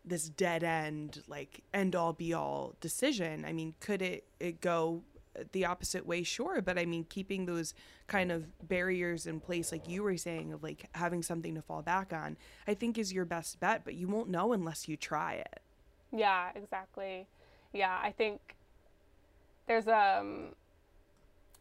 [0.04, 3.46] this dead end like end all be all decision.
[3.46, 5.04] I mean could it it go
[5.52, 6.24] the opposite way?
[6.24, 7.74] Sure but i mean keeping those
[8.08, 11.82] kind of barriers in place like you were saying of like having something to fall
[11.82, 12.38] back on
[12.68, 15.60] i think is your best bet but you won't know unless you try it.
[16.12, 17.28] Yeah exactly
[17.76, 18.56] yeah i think
[19.68, 20.50] there's um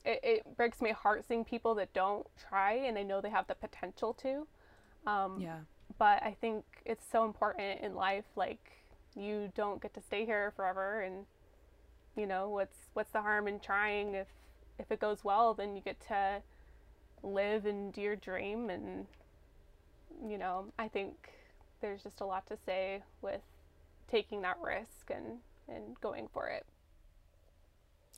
[0.04, 3.46] it, it breaks my heart seeing people that don't try and they know they have
[3.46, 4.46] the potential to.
[5.06, 5.58] Um, yeah.
[5.98, 8.72] but i think it's so important in life like
[9.14, 11.26] you don't get to stay here forever and
[12.16, 14.28] you know what's what's the harm in trying if
[14.78, 16.40] if it goes well then you get to
[17.22, 19.06] live and do your dream and
[20.26, 21.32] you know i think
[21.82, 23.42] there's just a lot to say with
[24.10, 25.38] taking that risk and
[25.68, 26.66] and going for it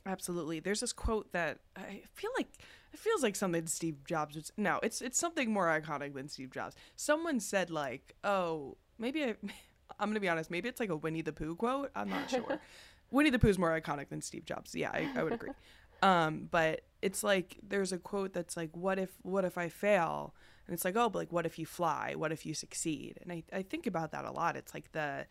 [0.05, 2.47] absolutely there's this quote that i feel like
[2.93, 6.51] it feels like something steve jobs would no it's it's something more iconic than steve
[6.51, 9.35] jobs someone said like oh maybe I,
[9.99, 12.59] i'm gonna be honest maybe it's like a winnie the pooh quote i'm not sure
[13.11, 14.75] Winnie the Pooh is more iconic than Steve Jobs.
[14.75, 15.51] Yeah, I, I would agree.
[16.01, 20.33] um, but it's like there's a quote that's like, "What if what if I fail?"
[20.67, 22.13] And it's like, "Oh, but like what if you fly?
[22.15, 24.55] What if you succeed?" And I, I think about that a lot.
[24.55, 25.25] It's like the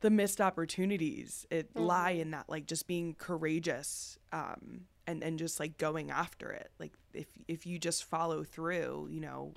[0.00, 1.86] the missed opportunities it mm-hmm.
[1.86, 6.70] lie in that like just being courageous um, and and just like going after it.
[6.78, 9.54] Like if if you just follow through, you know,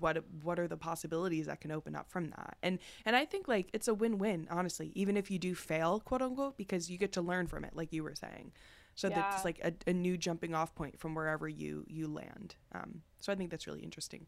[0.00, 3.46] what what are the possibilities that can open up from that and and i think
[3.46, 7.12] like it's a win-win honestly even if you do fail quote unquote because you get
[7.12, 8.52] to learn from it like you were saying
[8.94, 9.16] so yeah.
[9.16, 13.32] that's like a, a, new jumping off point from wherever you you land um, so
[13.32, 14.26] i think that's really interesting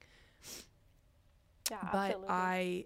[1.70, 2.28] yeah but absolutely.
[2.28, 2.84] i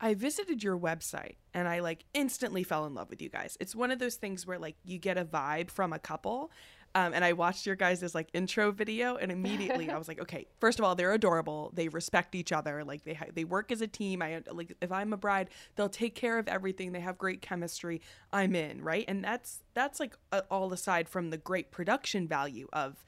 [0.00, 3.56] I visited your website and I like instantly fell in love with you guys.
[3.60, 6.50] It's one of those things where like you get a vibe from a couple
[6.96, 10.46] um, and I watched your guys' like intro video, and immediately I was like, okay,
[10.60, 11.70] first of all, they're adorable.
[11.74, 12.84] They respect each other.
[12.84, 14.22] Like they ha- they work as a team.
[14.22, 16.92] I like if I'm a bride, they'll take care of everything.
[16.92, 18.00] They have great chemistry.
[18.32, 19.04] I'm in, right?
[19.08, 23.04] And that's that's like uh, all aside from the great production value of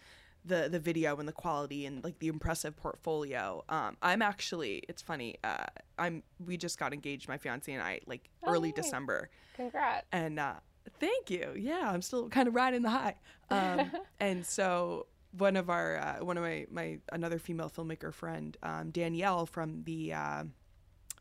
[0.48, 3.64] the the video and the quality and like the impressive portfolio.
[3.68, 5.36] Um, I'm actually it's funny.
[5.44, 5.66] Uh,
[5.98, 8.84] I'm we just got engaged, my fiance and I, like oh, early nice.
[8.84, 9.30] December.
[9.54, 10.06] Congrats.
[10.12, 10.54] And uh,
[11.00, 11.54] Thank you.
[11.56, 13.16] Yeah, I'm still kind of riding the high.
[13.50, 13.90] Um,
[14.20, 18.90] and so one of our uh, one of my my another female filmmaker friend um,
[18.90, 20.44] Danielle from the uh,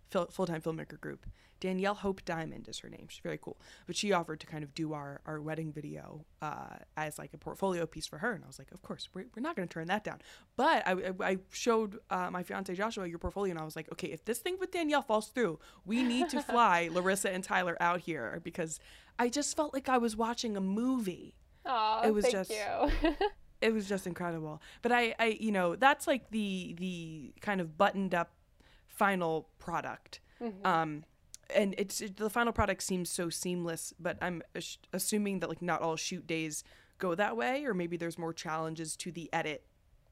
[0.09, 1.25] full time filmmaker group.
[1.59, 3.07] Danielle Hope Diamond is her name.
[3.09, 3.57] She's very cool.
[3.87, 7.37] But she offered to kind of do our, our wedding video uh, as like a
[7.37, 8.33] portfolio piece for her.
[8.33, 10.19] And I was like, of course, we're, we're not going to turn that down.
[10.55, 14.09] But I, I showed uh, my fiance Joshua your portfolio and I was like, okay,
[14.09, 18.01] if this thing with Danielle falls through, we need to fly Larissa and Tyler out
[18.01, 18.79] here because
[19.17, 21.33] I just felt like I was watching a movie.
[21.65, 23.13] Oh, it was thank just you.
[23.61, 24.61] it was just incredible.
[24.81, 28.31] But I, I, you know, that's like the the kind of buttoned up
[28.97, 30.19] final product.
[30.41, 30.65] Mm-hmm.
[30.65, 31.03] Um,
[31.55, 33.93] and it's it, the final product seems so seamless.
[33.99, 34.41] But I'm
[34.93, 36.63] assuming that like not all shoot days
[36.97, 39.63] go that way, or maybe there's more challenges to the edit.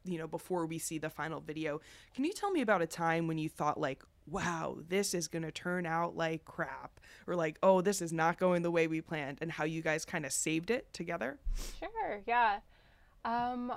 [0.07, 1.81] You know, before we see the final video,
[2.13, 5.41] can you tell me about a time when you thought like, wow, this is going
[5.41, 9.01] to turn out like crap, or like, oh, this is not going the way we
[9.01, 11.39] planned, and how you guys kind of saved it together?
[11.79, 12.59] Sure, yeah.
[13.23, 13.73] Um,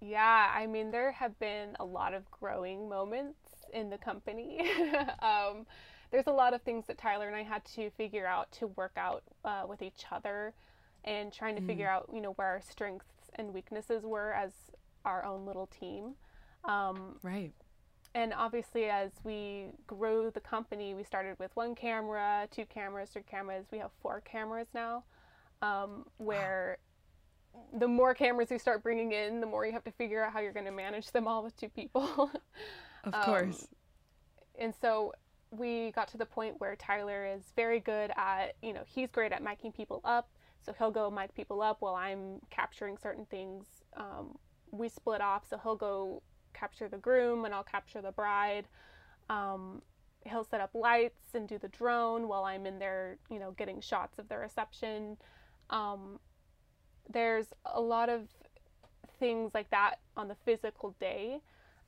[0.00, 4.70] yeah, I mean, there have been a lot of growing moments in the company.
[5.22, 5.66] um,
[6.10, 8.92] there's a lot of things that Tyler and I had to figure out to work
[8.96, 10.52] out uh, with each other
[11.04, 11.66] and trying to mm.
[11.66, 14.52] figure out, you know, where our strengths and weaknesses were as
[15.04, 16.14] our own little team.
[16.64, 17.52] Um, right
[18.14, 23.22] and obviously as we grew the company we started with one camera two cameras three
[23.22, 25.04] cameras we have four cameras now
[25.62, 26.78] um, where
[27.52, 27.60] wow.
[27.78, 30.40] the more cameras you start bringing in the more you have to figure out how
[30.40, 32.30] you're going to manage them all with two people
[33.04, 33.66] of um, course
[34.58, 35.12] and so
[35.50, 39.32] we got to the point where tyler is very good at you know he's great
[39.32, 40.28] at miking people up
[40.62, 43.64] so he'll go mic people up while i'm capturing certain things
[43.96, 44.36] um,
[44.70, 46.22] we split off so he'll go
[46.52, 48.66] capture the groom and I'll capture the bride.
[49.28, 49.82] Um,
[50.24, 53.80] he'll set up lights and do the drone while I'm in there, you know, getting
[53.80, 55.16] shots of the reception.
[55.70, 56.18] Um,
[57.08, 58.28] there's a lot of
[59.18, 61.40] things like that on the physical day.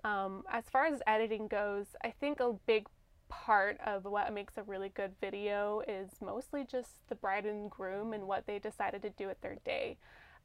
[0.05, 2.87] Um, as far as editing goes, I think a big
[3.29, 8.13] part of what makes a really good video is mostly just the bride and groom
[8.13, 9.97] and what they decided to do with their day.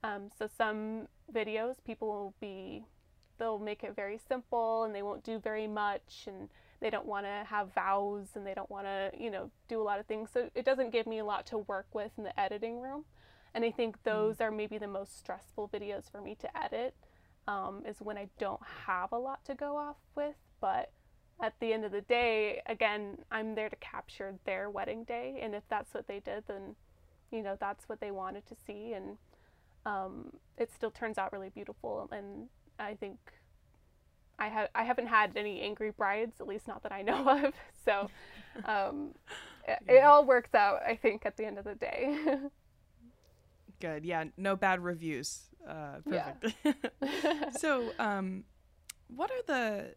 [0.04, 2.86] Um, so some videos people will be
[3.38, 6.50] they'll make it very simple and they won't do very much and
[6.80, 9.84] they don't want to have vows and they don't want to you know do a
[9.84, 12.40] lot of things so it doesn't give me a lot to work with in the
[12.40, 13.06] editing room
[13.54, 14.10] and i think mm-hmm.
[14.10, 14.42] those mm.
[14.42, 16.96] are maybe the most stressful videos for me to edit
[17.48, 20.92] um, is when i don't have a lot to go off with but
[21.42, 25.54] at the end of the day again i'm there to capture their wedding day and
[25.54, 26.76] if that's what they did then
[27.32, 29.18] you know that's what they wanted to see and
[29.86, 32.48] um, it still turns out really beautiful and
[32.80, 33.18] i think
[34.40, 37.54] I have I haven't had any angry brides, at least not that I know of.
[37.86, 38.10] So
[38.66, 39.16] um,
[39.68, 42.18] it, it, all works out, I think, at the end of the day.
[43.80, 44.06] Good.
[44.06, 44.26] Yeah.
[44.38, 45.42] No bad reviews.
[45.68, 46.56] Uh, perfect.
[47.02, 47.50] Yeah.
[47.58, 48.44] so, um,
[49.08, 49.96] what are the?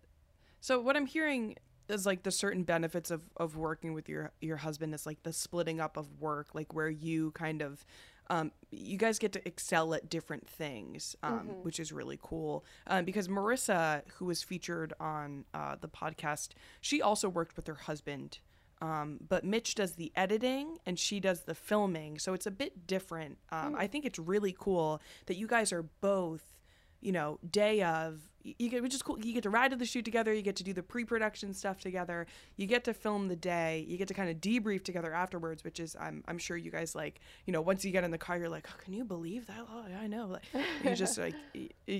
[0.60, 1.56] So what I'm hearing
[1.88, 5.32] is like the certain benefits of of working with your your husband is like the
[5.32, 7.84] splitting up of work, like where you kind of
[8.30, 11.50] um, you guys get to excel at different things, um, mm-hmm.
[11.62, 12.64] which is really cool.
[12.86, 16.50] Um, because Marissa, who was featured on uh, the podcast,
[16.80, 18.38] she also worked with her husband.
[18.80, 22.18] Um, but Mitch does the editing and she does the filming.
[22.18, 23.38] So it's a bit different.
[23.52, 23.74] Mm.
[23.76, 26.60] I think it's really cool that you guys are both
[27.00, 29.18] you know, day of you get which is cool.
[29.18, 30.32] You get to ride to the shoot together.
[30.32, 32.26] You get to do the pre-production stuff together.
[32.56, 33.84] You get to film the day.
[33.86, 36.94] You get to kind of debrief together afterwards, which is I'm I'm sure you guys
[36.94, 37.20] like.
[37.44, 39.58] You know, once you get in the car, you're like, oh, can you believe that?
[39.70, 40.26] Oh, I know.
[40.26, 40.42] Like,
[40.84, 41.34] you're just like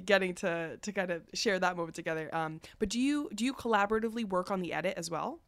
[0.06, 2.34] getting to to kind of share that moment together.
[2.34, 5.40] Um, but do you do you collaboratively work on the edit as well?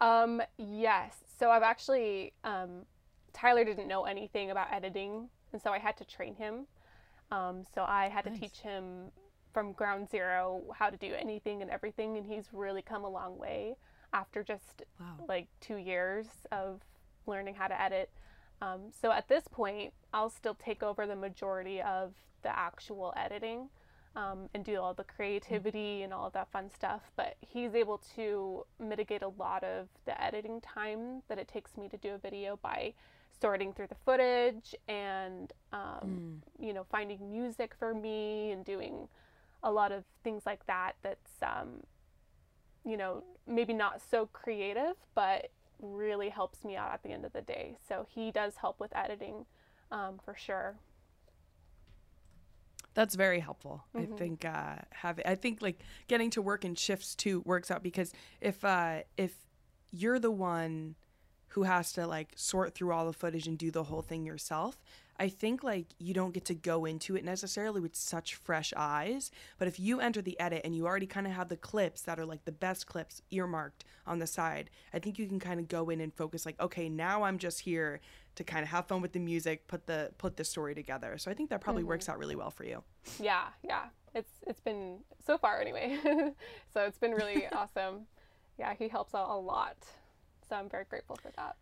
[0.00, 1.16] Um, yes.
[1.38, 2.86] So I've actually um,
[3.34, 6.66] Tyler didn't know anything about editing, and so I had to train him.
[7.30, 8.34] Um, so I had nice.
[8.34, 9.10] to teach him
[9.52, 13.38] from ground zero how to do anything and everything, and he's really come a long
[13.38, 13.76] way
[14.12, 15.24] after just wow.
[15.28, 16.80] like two years of
[17.26, 18.10] learning how to edit.
[18.62, 23.68] Um, so at this point, I'll still take over the majority of the actual editing
[24.16, 27.02] um, and do all the creativity and all of that fun stuff.
[27.16, 31.88] But he's able to mitigate a lot of the editing time that it takes me
[31.88, 32.94] to do a video by
[33.40, 36.64] sorting through the footage and um, mm.
[36.64, 39.08] you know finding music for me and doing
[39.62, 41.82] a lot of things like that that's um,
[42.84, 45.50] you know maybe not so creative but
[45.80, 48.94] really helps me out at the end of the day so he does help with
[48.96, 49.44] editing
[49.90, 50.76] um, for sure
[52.94, 53.84] that's very helpful.
[53.94, 54.12] Mm-hmm.
[54.12, 57.82] I think uh, have I think like getting to work in shifts too works out
[57.82, 59.34] because if uh, if
[59.90, 60.94] you're the one
[61.54, 64.76] who has to like sort through all the footage and do the whole thing yourself.
[65.20, 69.30] I think like you don't get to go into it necessarily with such fresh eyes,
[69.56, 72.18] but if you enter the edit and you already kind of have the clips that
[72.18, 75.68] are like the best clips earmarked on the side, I think you can kind of
[75.68, 78.00] go in and focus like, okay, now I'm just here
[78.34, 81.16] to kind of have fun with the music, put the put the story together.
[81.18, 81.90] So I think that probably mm-hmm.
[81.90, 82.82] works out really well for you.
[83.20, 83.84] Yeah, yeah.
[84.12, 86.00] It's it's been so far anyway.
[86.74, 88.06] so it's been really awesome.
[88.58, 89.76] Yeah, he helps out a lot.
[90.48, 91.56] So I'm very grateful for that.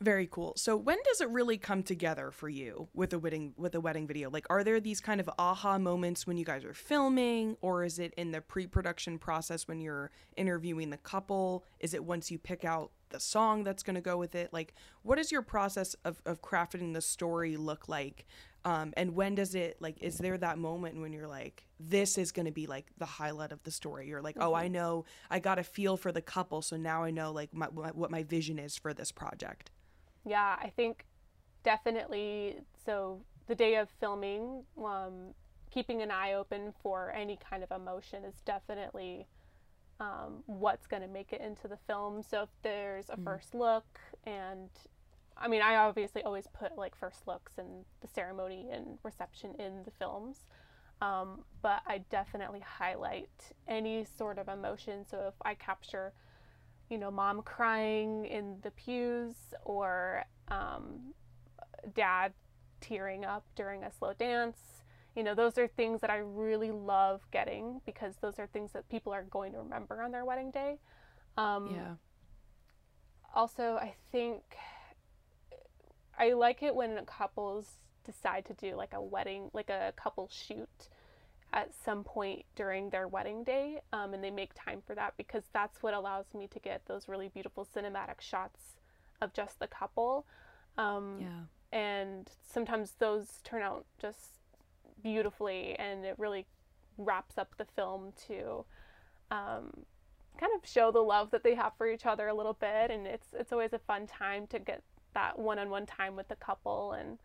[0.00, 0.54] Very cool.
[0.56, 4.06] So when does it really come together for you with a wedding with a wedding
[4.08, 4.30] video?
[4.30, 8.00] Like are there these kind of aha moments when you guys are filming or is
[8.00, 11.64] it in the pre-production process when you're interviewing the couple?
[11.78, 14.52] Is it once you pick out the song that's going to go with it?
[14.52, 18.26] Like what does your process of of crafting the story look like
[18.64, 20.02] um, and when does it like?
[20.02, 23.52] Is there that moment when you're like, this is going to be like the highlight
[23.52, 24.06] of the story?
[24.06, 24.48] You're like, mm-hmm.
[24.48, 24.74] oh, I mm-hmm.
[24.74, 28.10] know, I got a feel for the couple, so now I know like my, what
[28.10, 29.70] my vision is for this project.
[30.24, 31.06] Yeah, I think
[31.64, 32.56] definitely.
[32.84, 35.34] So the day of filming, um,
[35.70, 39.26] keeping an eye open for any kind of emotion is definitely
[40.00, 42.22] um, what's going to make it into the film.
[42.22, 43.24] So if there's a mm.
[43.24, 44.68] first look and
[45.42, 49.82] I mean, I obviously always put like first looks and the ceremony and reception in
[49.84, 50.46] the films,
[51.00, 53.30] um, but I definitely highlight
[53.66, 55.04] any sort of emotion.
[55.04, 56.12] So if I capture,
[56.88, 59.34] you know, mom crying in the pews
[59.64, 61.12] or um,
[61.92, 62.32] dad
[62.80, 64.58] tearing up during a slow dance,
[65.16, 68.88] you know, those are things that I really love getting because those are things that
[68.88, 70.78] people are going to remember on their wedding day.
[71.36, 71.94] Um, yeah.
[73.34, 74.42] Also, I think
[76.18, 77.66] I like it when couples
[78.04, 80.88] decide to do like a wedding, like a couple shoot
[81.52, 85.44] at some point during their wedding day, um, and they make time for that because
[85.52, 88.76] that's what allows me to get those really beautiful cinematic shots
[89.20, 90.26] of just the couple.
[90.78, 91.44] Um, Yeah.
[91.78, 94.40] and sometimes those turn out just
[95.02, 96.46] beautifully, and it really
[96.96, 98.64] wraps up the film to
[99.30, 99.84] um,
[100.38, 102.90] kind of show the love that they have for each other a little bit.
[102.90, 104.82] And it's it's always a fun time to get
[105.14, 107.18] that one-on-one time with the couple, and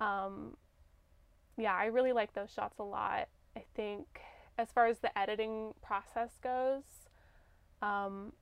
[0.00, 0.56] um,
[1.56, 3.28] yeah, I really like those shots a lot.
[3.56, 4.20] I think
[4.58, 6.82] as far as the editing process goes,
[7.82, 8.32] um,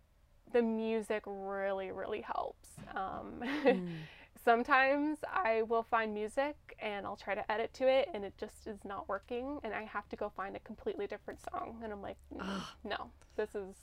[0.53, 2.69] the music really, really helps.
[2.95, 3.89] Um, Mm.
[4.45, 8.67] Sometimes I will find music and I'll try to edit to it and it just
[8.67, 12.03] is not working and I have to go find a completely different song and I'm
[12.03, 13.77] like, "Mm, no, this is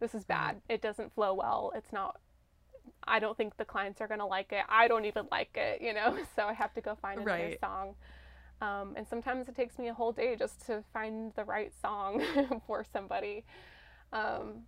[0.00, 0.60] this is bad.
[0.68, 1.70] It doesn't flow well.
[1.76, 2.18] It's not
[3.04, 4.64] I don't think the clients are gonna like it.
[4.68, 6.16] I don't even like it, you know.
[6.36, 7.58] So I have to go find another Right.
[7.60, 7.94] song.
[8.60, 12.22] Um, and sometimes it takes me a whole day just to find the right song
[12.66, 13.44] for somebody.
[14.12, 14.62] Um,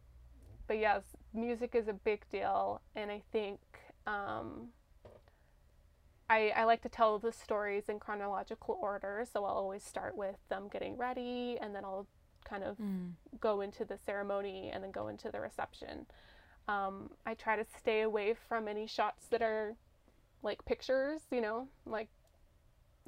[0.67, 1.03] but yes,
[1.33, 3.61] music is a big deal, and I think
[4.07, 4.69] um,
[6.29, 9.25] I, I like to tell the stories in chronological order.
[9.31, 12.07] So I'll always start with them getting ready, and then I'll
[12.45, 13.15] kind of Mm.
[13.41, 16.07] go into the ceremony and then go into the reception.
[16.67, 19.75] Um, I try to stay away from any shots that are
[20.43, 22.09] like pictures, you know, like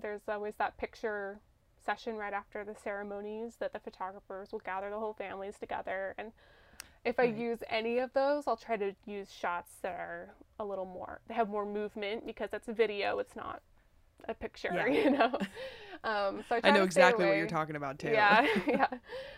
[0.01, 1.41] there's always that picture
[1.85, 6.15] session right after the ceremonies that the photographers will gather the whole families together.
[6.19, 6.33] And
[7.05, 10.85] if I use any of those, I'll try to use shots that are a little
[10.85, 13.63] more, they have more movement because it's a video, it's not
[14.29, 14.87] a picture, Yeah.
[14.87, 15.33] you know.
[16.05, 18.09] Um, so I, I know exactly what you're talking about too.
[18.11, 18.87] Yeah, yeah.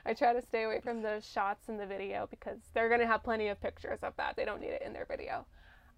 [0.05, 3.23] I try to stay away from those shots in the video because they're gonna have
[3.23, 4.37] plenty of pictures of that.
[4.37, 5.47] They don't need it in their video.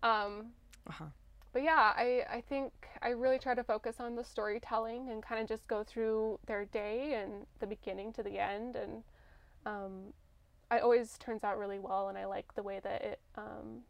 [0.02, 0.52] Um,
[0.86, 1.10] Uh-huh.
[1.52, 2.72] but yeah, I, I think
[3.02, 6.64] I really try to focus on the storytelling and kind of just go through their
[6.64, 8.76] day and the beginning to the end.
[8.76, 9.02] And
[9.66, 10.14] um,
[10.72, 13.82] it always turns out really well, and I like the way that it, um,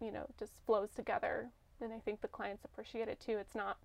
[0.00, 1.50] you know, just flows together.
[1.80, 3.38] And I think the clients appreciate it too.
[3.38, 3.78] It's not,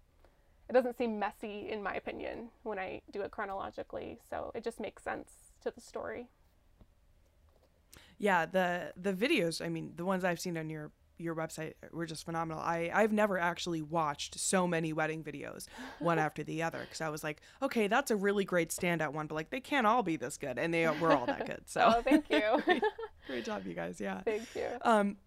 [0.70, 4.20] it doesn't seem messy, in my opinion, when I do it chronologically.
[4.30, 6.30] So it just makes sense to the story.
[8.20, 12.05] Yeah, the the videos, I mean, the ones I've seen on your your website were
[12.05, 12.61] just phenomenal.
[12.61, 15.67] I I've never actually watched so many wedding videos
[15.99, 19.28] one after the other cuz I was like, okay, that's a really great standout one,
[19.28, 21.63] but like they can't all be this good and they were all that good.
[21.67, 22.61] So Oh, thank you.
[22.65, 22.84] great,
[23.28, 23.99] great job you guys.
[23.99, 24.22] Yeah.
[24.22, 24.67] thank you.
[24.82, 25.17] Um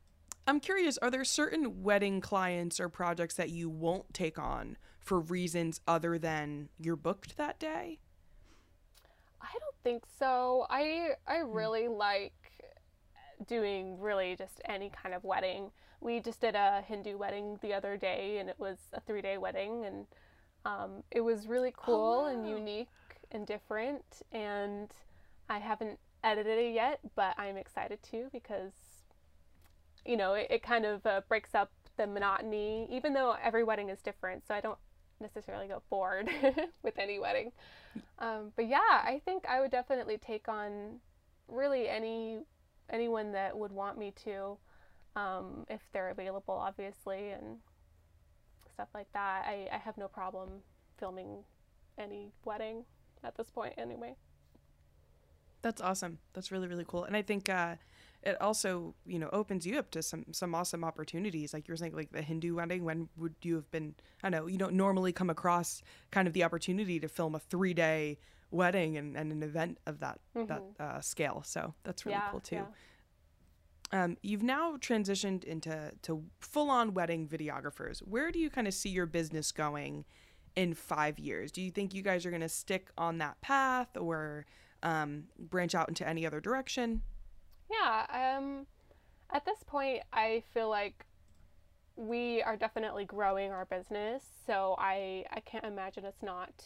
[0.47, 5.21] I'm curious, are there certain wedding clients or projects that you won't take on for
[5.21, 7.99] reasons other than you're booked that day?
[9.41, 10.67] I don't think so.
[10.71, 12.33] I I really like
[13.47, 15.71] doing really just any kind of wedding.
[16.01, 19.39] We just did a Hindu wedding the other day, and it was a three day
[19.39, 20.07] wedding, and
[20.65, 22.57] um, it was really cool and wow.
[22.57, 22.89] unique
[23.33, 24.05] and different.
[24.31, 24.91] And
[25.49, 28.73] I haven't edited it yet, but I'm excited to because
[30.05, 33.89] you know it, it kind of uh, breaks up the monotony, even though every wedding
[33.89, 34.47] is different.
[34.47, 34.79] So I don't
[35.23, 36.29] necessarily go bored
[36.83, 37.53] with any wedding.
[38.19, 41.01] Um, but yeah, I think I would definitely take on
[41.49, 42.41] really any
[42.91, 44.59] anyone that would want me to,
[45.17, 47.59] um, if they're available, obviously, and
[48.73, 49.45] stuff like that.
[49.47, 50.49] I, I have no problem
[50.99, 51.45] filming
[51.99, 52.85] any wedding
[53.25, 54.15] at this point, anyway.
[55.63, 56.19] That's awesome.
[56.33, 57.05] That's really really cool.
[57.05, 57.77] And I think uh,
[58.25, 61.53] it also you know opens you up to some some awesome opportunities.
[61.53, 62.85] Like you were saying, like the Hindu wedding.
[62.85, 63.95] When would you have been?
[64.23, 64.47] I don't know.
[64.49, 68.19] You don't normally come across kind of the opportunity to film a three day
[68.51, 71.43] wedding and, and an event of that that uh, scale.
[71.45, 72.27] So that's really Mm-hmm.
[72.27, 72.57] yeah, cool too.
[72.57, 72.65] yeah.
[74.05, 77.99] Um, you've now transitioned into to full on wedding videographers.
[78.01, 80.07] Where do you kind of see your business going
[80.57, 81.53] in five years?
[81.53, 84.47] Do you think you guys are going to stick on that path or
[84.83, 87.03] um, branch out into any other direction?
[87.73, 88.67] Yeah, um,
[89.31, 91.07] at this point, I feel like
[91.97, 96.65] we are definitely growing our business, so I, I can't imagine us not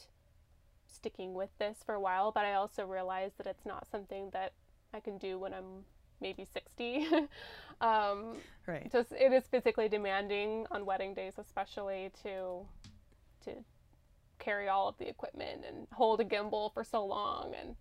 [0.87, 4.53] sticking with this for a while, but I also realize that it's not something that
[4.95, 5.85] I can do when I'm
[6.21, 7.07] maybe 60.
[7.81, 8.37] um,
[8.67, 8.91] Right.
[8.91, 12.67] just it is physically demanding on wedding days especially to
[13.45, 13.53] to
[14.39, 17.77] carry all of the equipment and hold a gimbal for so long and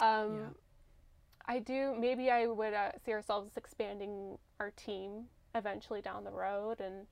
[0.00, 0.48] um, Yeah.
[1.46, 5.24] I do maybe i would uh, see ourselves expanding our team
[5.54, 7.06] eventually down the road and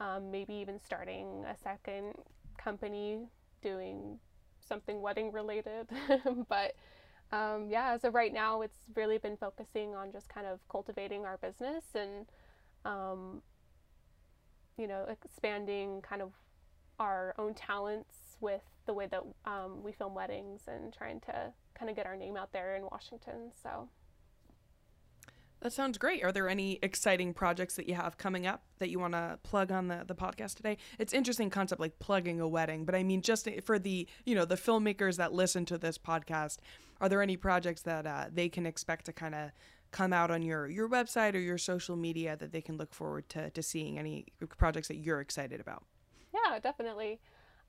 [0.00, 2.14] um, maybe even starting a second
[2.56, 3.28] company
[3.62, 4.18] doing
[4.60, 5.88] something wedding related.
[6.48, 6.74] But
[7.32, 11.26] um, yeah, as of right now, it's really been focusing on just kind of cultivating
[11.26, 12.26] our business and,
[12.84, 13.42] um,
[14.78, 16.32] you know, expanding kind of
[16.98, 21.90] our own talents with the way that um, we film weddings and trying to kind
[21.90, 23.52] of get our name out there in Washington.
[23.62, 23.88] So.
[25.60, 26.22] That sounds great.
[26.22, 29.72] Are there any exciting projects that you have coming up that you want to plug
[29.72, 30.78] on the, the podcast today?
[31.00, 34.44] It's interesting concept like plugging a wedding, but I mean just for the you know
[34.44, 36.58] the filmmakers that listen to this podcast,
[37.00, 39.50] are there any projects that uh, they can expect to kind of
[39.90, 43.28] come out on your your website or your social media that they can look forward
[43.30, 43.98] to to seeing?
[43.98, 44.26] Any
[44.58, 45.84] projects that you're excited about?
[46.32, 47.18] Yeah, definitely.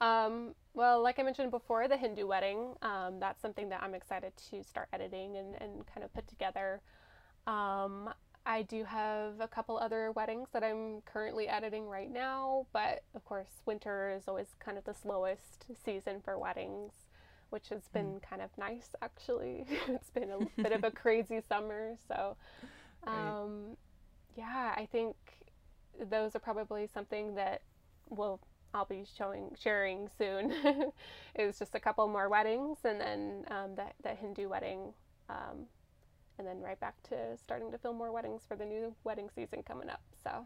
[0.01, 4.33] Um, well, like I mentioned before, the Hindu wedding, um, that's something that I'm excited
[4.49, 6.81] to start editing and, and kind of put together.
[7.47, 8.09] Um,
[8.45, 13.25] I do have a couple other weddings that I'm currently editing right now, but of
[13.25, 16.93] course, winter is always kind of the slowest season for weddings,
[17.49, 18.21] which has been mm.
[18.21, 19.65] kind of nice actually.
[19.87, 22.37] it's been a bit of a crazy summer, so
[23.05, 23.77] um,
[24.35, 25.15] yeah, I think
[26.09, 27.61] those are probably something that
[28.09, 28.39] will
[28.74, 30.53] I'll be showing sharing soon.
[31.36, 34.93] Is just a couple more weddings and then um, the, the Hindu wedding
[35.30, 35.65] um,
[36.38, 39.63] and then right back to starting to film more weddings for the new wedding season
[39.63, 40.45] coming up so.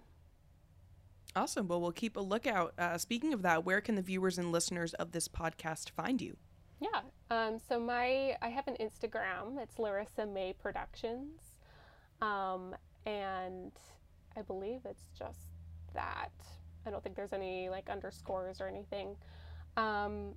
[1.35, 1.67] Awesome.
[1.67, 2.73] Well we'll keep a lookout.
[2.77, 6.37] Uh, speaking of that where can the viewers and listeners of this podcast find you?
[6.79, 9.61] Yeah um, so my i have an instagram.
[9.61, 11.41] It's larissa may productions.
[12.21, 13.71] Um, and
[14.37, 15.49] i believe it's just
[15.93, 16.31] that
[16.85, 19.15] I don't think there's any like underscores or anything.
[19.77, 20.33] Um,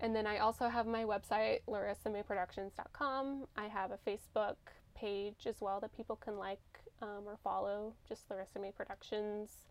[0.00, 3.46] and then I also have my website, larissamayproductions.com.
[3.56, 4.56] I have a Facebook
[4.94, 6.60] page as well that people can like
[7.02, 9.64] um, or follow, just Larissa May Productions.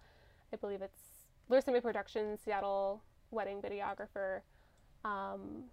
[0.53, 0.99] I believe it's
[1.49, 3.01] Larissa May Productions, Seattle
[3.31, 4.41] wedding videographer.
[5.03, 5.65] Um,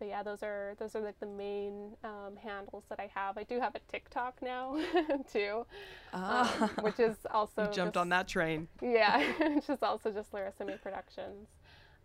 [0.00, 3.36] but yeah, those are those are like the main um, handles that I have.
[3.36, 4.76] I do have a TikTok now
[5.32, 5.66] too,
[6.14, 8.66] uh, um, which is also jumped just, on that train.
[8.82, 9.22] Yeah,
[9.54, 11.48] which is also just Larissa May Productions.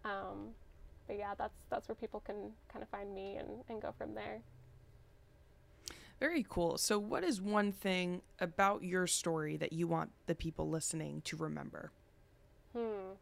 [0.04, 0.50] Um,
[1.08, 4.14] but yeah, that's that's where people can kind of find me and, and go from
[4.14, 4.42] there.
[6.20, 6.78] Very cool.
[6.78, 11.38] So, what is one thing about your story that you want the people listening to
[11.38, 11.92] remember?
[12.76, 13.14] Hmm.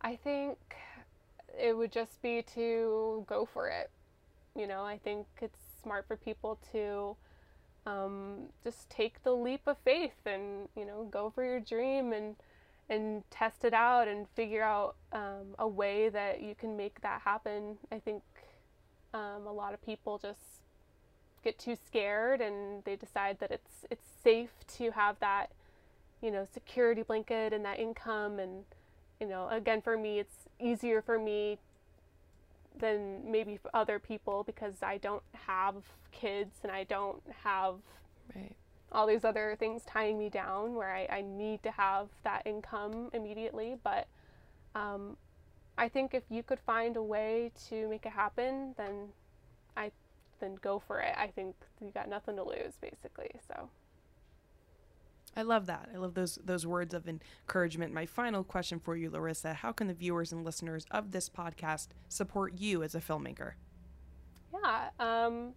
[0.00, 0.56] I think
[1.58, 3.90] it would just be to go for it.
[4.54, 7.16] You know, I think it's smart for people to
[7.86, 12.36] um, just take the leap of faith and you know go for your dream and
[12.88, 17.20] and test it out and figure out um, a way that you can make that
[17.22, 17.78] happen.
[17.90, 18.22] I think
[19.12, 20.62] um, a lot of people just
[21.42, 25.50] get too scared and they decide that it's it's safe to have that
[26.20, 28.64] you know security blanket and that income and
[29.20, 31.58] you know again for me it's easier for me
[32.78, 35.74] than maybe for other people because I don't have
[36.12, 37.76] kids and I don't have
[38.34, 38.54] right.
[38.92, 43.10] all these other things tying me down where I, I need to have that income
[43.12, 43.76] immediately.
[43.82, 44.06] But
[44.74, 45.16] um,
[45.78, 49.08] I think if you could find a way to make it happen, then
[49.76, 49.90] I
[50.40, 51.14] then go for it.
[51.16, 53.30] I think you got nothing to lose basically.
[53.48, 53.68] So.
[55.36, 55.90] I love that.
[55.94, 57.92] I love those those words of encouragement.
[57.92, 61.88] My final question for you, Larissa: How can the viewers and listeners of this podcast
[62.08, 63.52] support you as a filmmaker?
[64.54, 65.52] Yeah, um,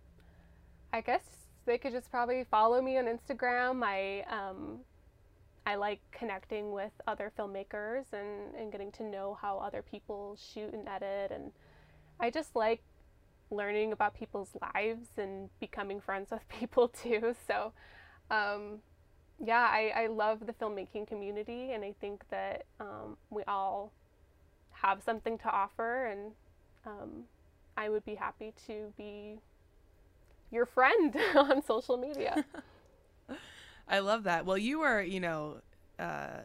[0.92, 1.24] I guess
[1.66, 3.82] they could just probably follow me on Instagram.
[3.82, 4.80] I um,
[5.66, 10.74] I like connecting with other filmmakers and, and getting to know how other people shoot
[10.74, 11.54] and edit, and
[12.20, 12.82] I just like
[13.50, 17.34] learning about people's lives and becoming friends with people too.
[17.48, 17.72] So.
[18.30, 18.82] Um,
[19.44, 23.92] yeah, I, I love the filmmaking community, and I think that um, we all
[24.72, 26.32] have something to offer, and
[26.86, 27.24] um,
[27.78, 29.40] I would be happy to be
[30.52, 32.44] your friend on social media.
[33.88, 34.46] I love that.
[34.46, 35.58] Well, you are, you know,
[35.98, 36.42] uh,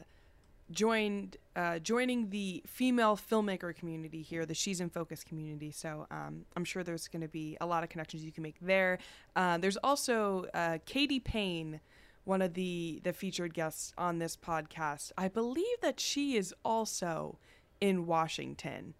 [0.70, 5.70] joined uh, joining the female filmmaker community here, the She's in Focus community.
[5.70, 8.56] So um, I'm sure there's going to be a lot of connections you can make
[8.60, 8.98] there.
[9.36, 11.80] Uh, there's also uh, Katie Payne
[12.24, 15.12] one of the the featured guests on this podcast.
[15.16, 17.38] I believe that she is also
[17.80, 18.94] in Washington.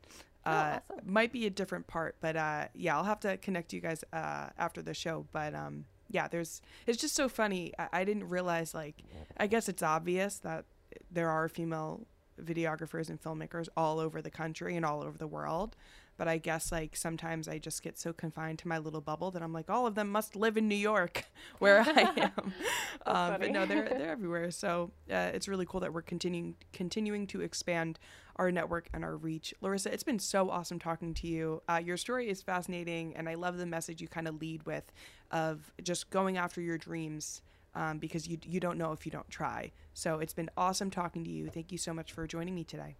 [0.46, 1.12] Oh, uh, awesome.
[1.12, 4.50] Might be a different part, but uh, yeah, I'll have to connect you guys uh,
[4.58, 5.26] after the show.
[5.32, 7.72] But um, yeah, there's it's just so funny.
[7.78, 9.02] I, I didn't realize like
[9.36, 10.64] I guess it's obvious that
[11.10, 12.06] there are female
[12.42, 15.76] videographers and filmmakers all over the country and all over the world
[16.16, 19.42] but I guess like sometimes I just get so confined to my little bubble that
[19.42, 21.24] I'm like, all of them must live in New York,
[21.58, 21.90] where I
[22.36, 22.52] am.
[23.06, 24.50] um, but no, they're they're everywhere.
[24.50, 27.98] So uh, it's really cool that we're continuing continuing to expand
[28.36, 29.54] our network and our reach.
[29.60, 31.62] Larissa, it's been so awesome talking to you.
[31.68, 34.84] Uh, your story is fascinating, and I love the message you kind of lead with,
[35.30, 37.42] of just going after your dreams.
[37.76, 39.72] Um, because you you don't know if you don't try.
[39.94, 41.48] So it's been awesome talking to you.
[41.48, 42.94] Thank you so much for joining me today.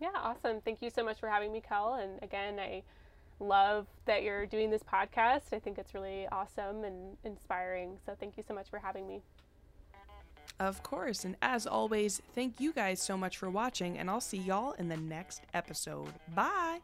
[0.00, 0.60] Yeah, awesome.
[0.60, 1.94] Thank you so much for having me, Kel.
[1.94, 2.82] And again, I
[3.40, 5.52] love that you're doing this podcast.
[5.52, 7.98] I think it's really awesome and inspiring.
[8.04, 9.22] So thank you so much for having me.
[10.60, 11.24] Of course.
[11.24, 14.88] And as always, thank you guys so much for watching, and I'll see y'all in
[14.88, 16.12] the next episode.
[16.34, 16.80] Bye.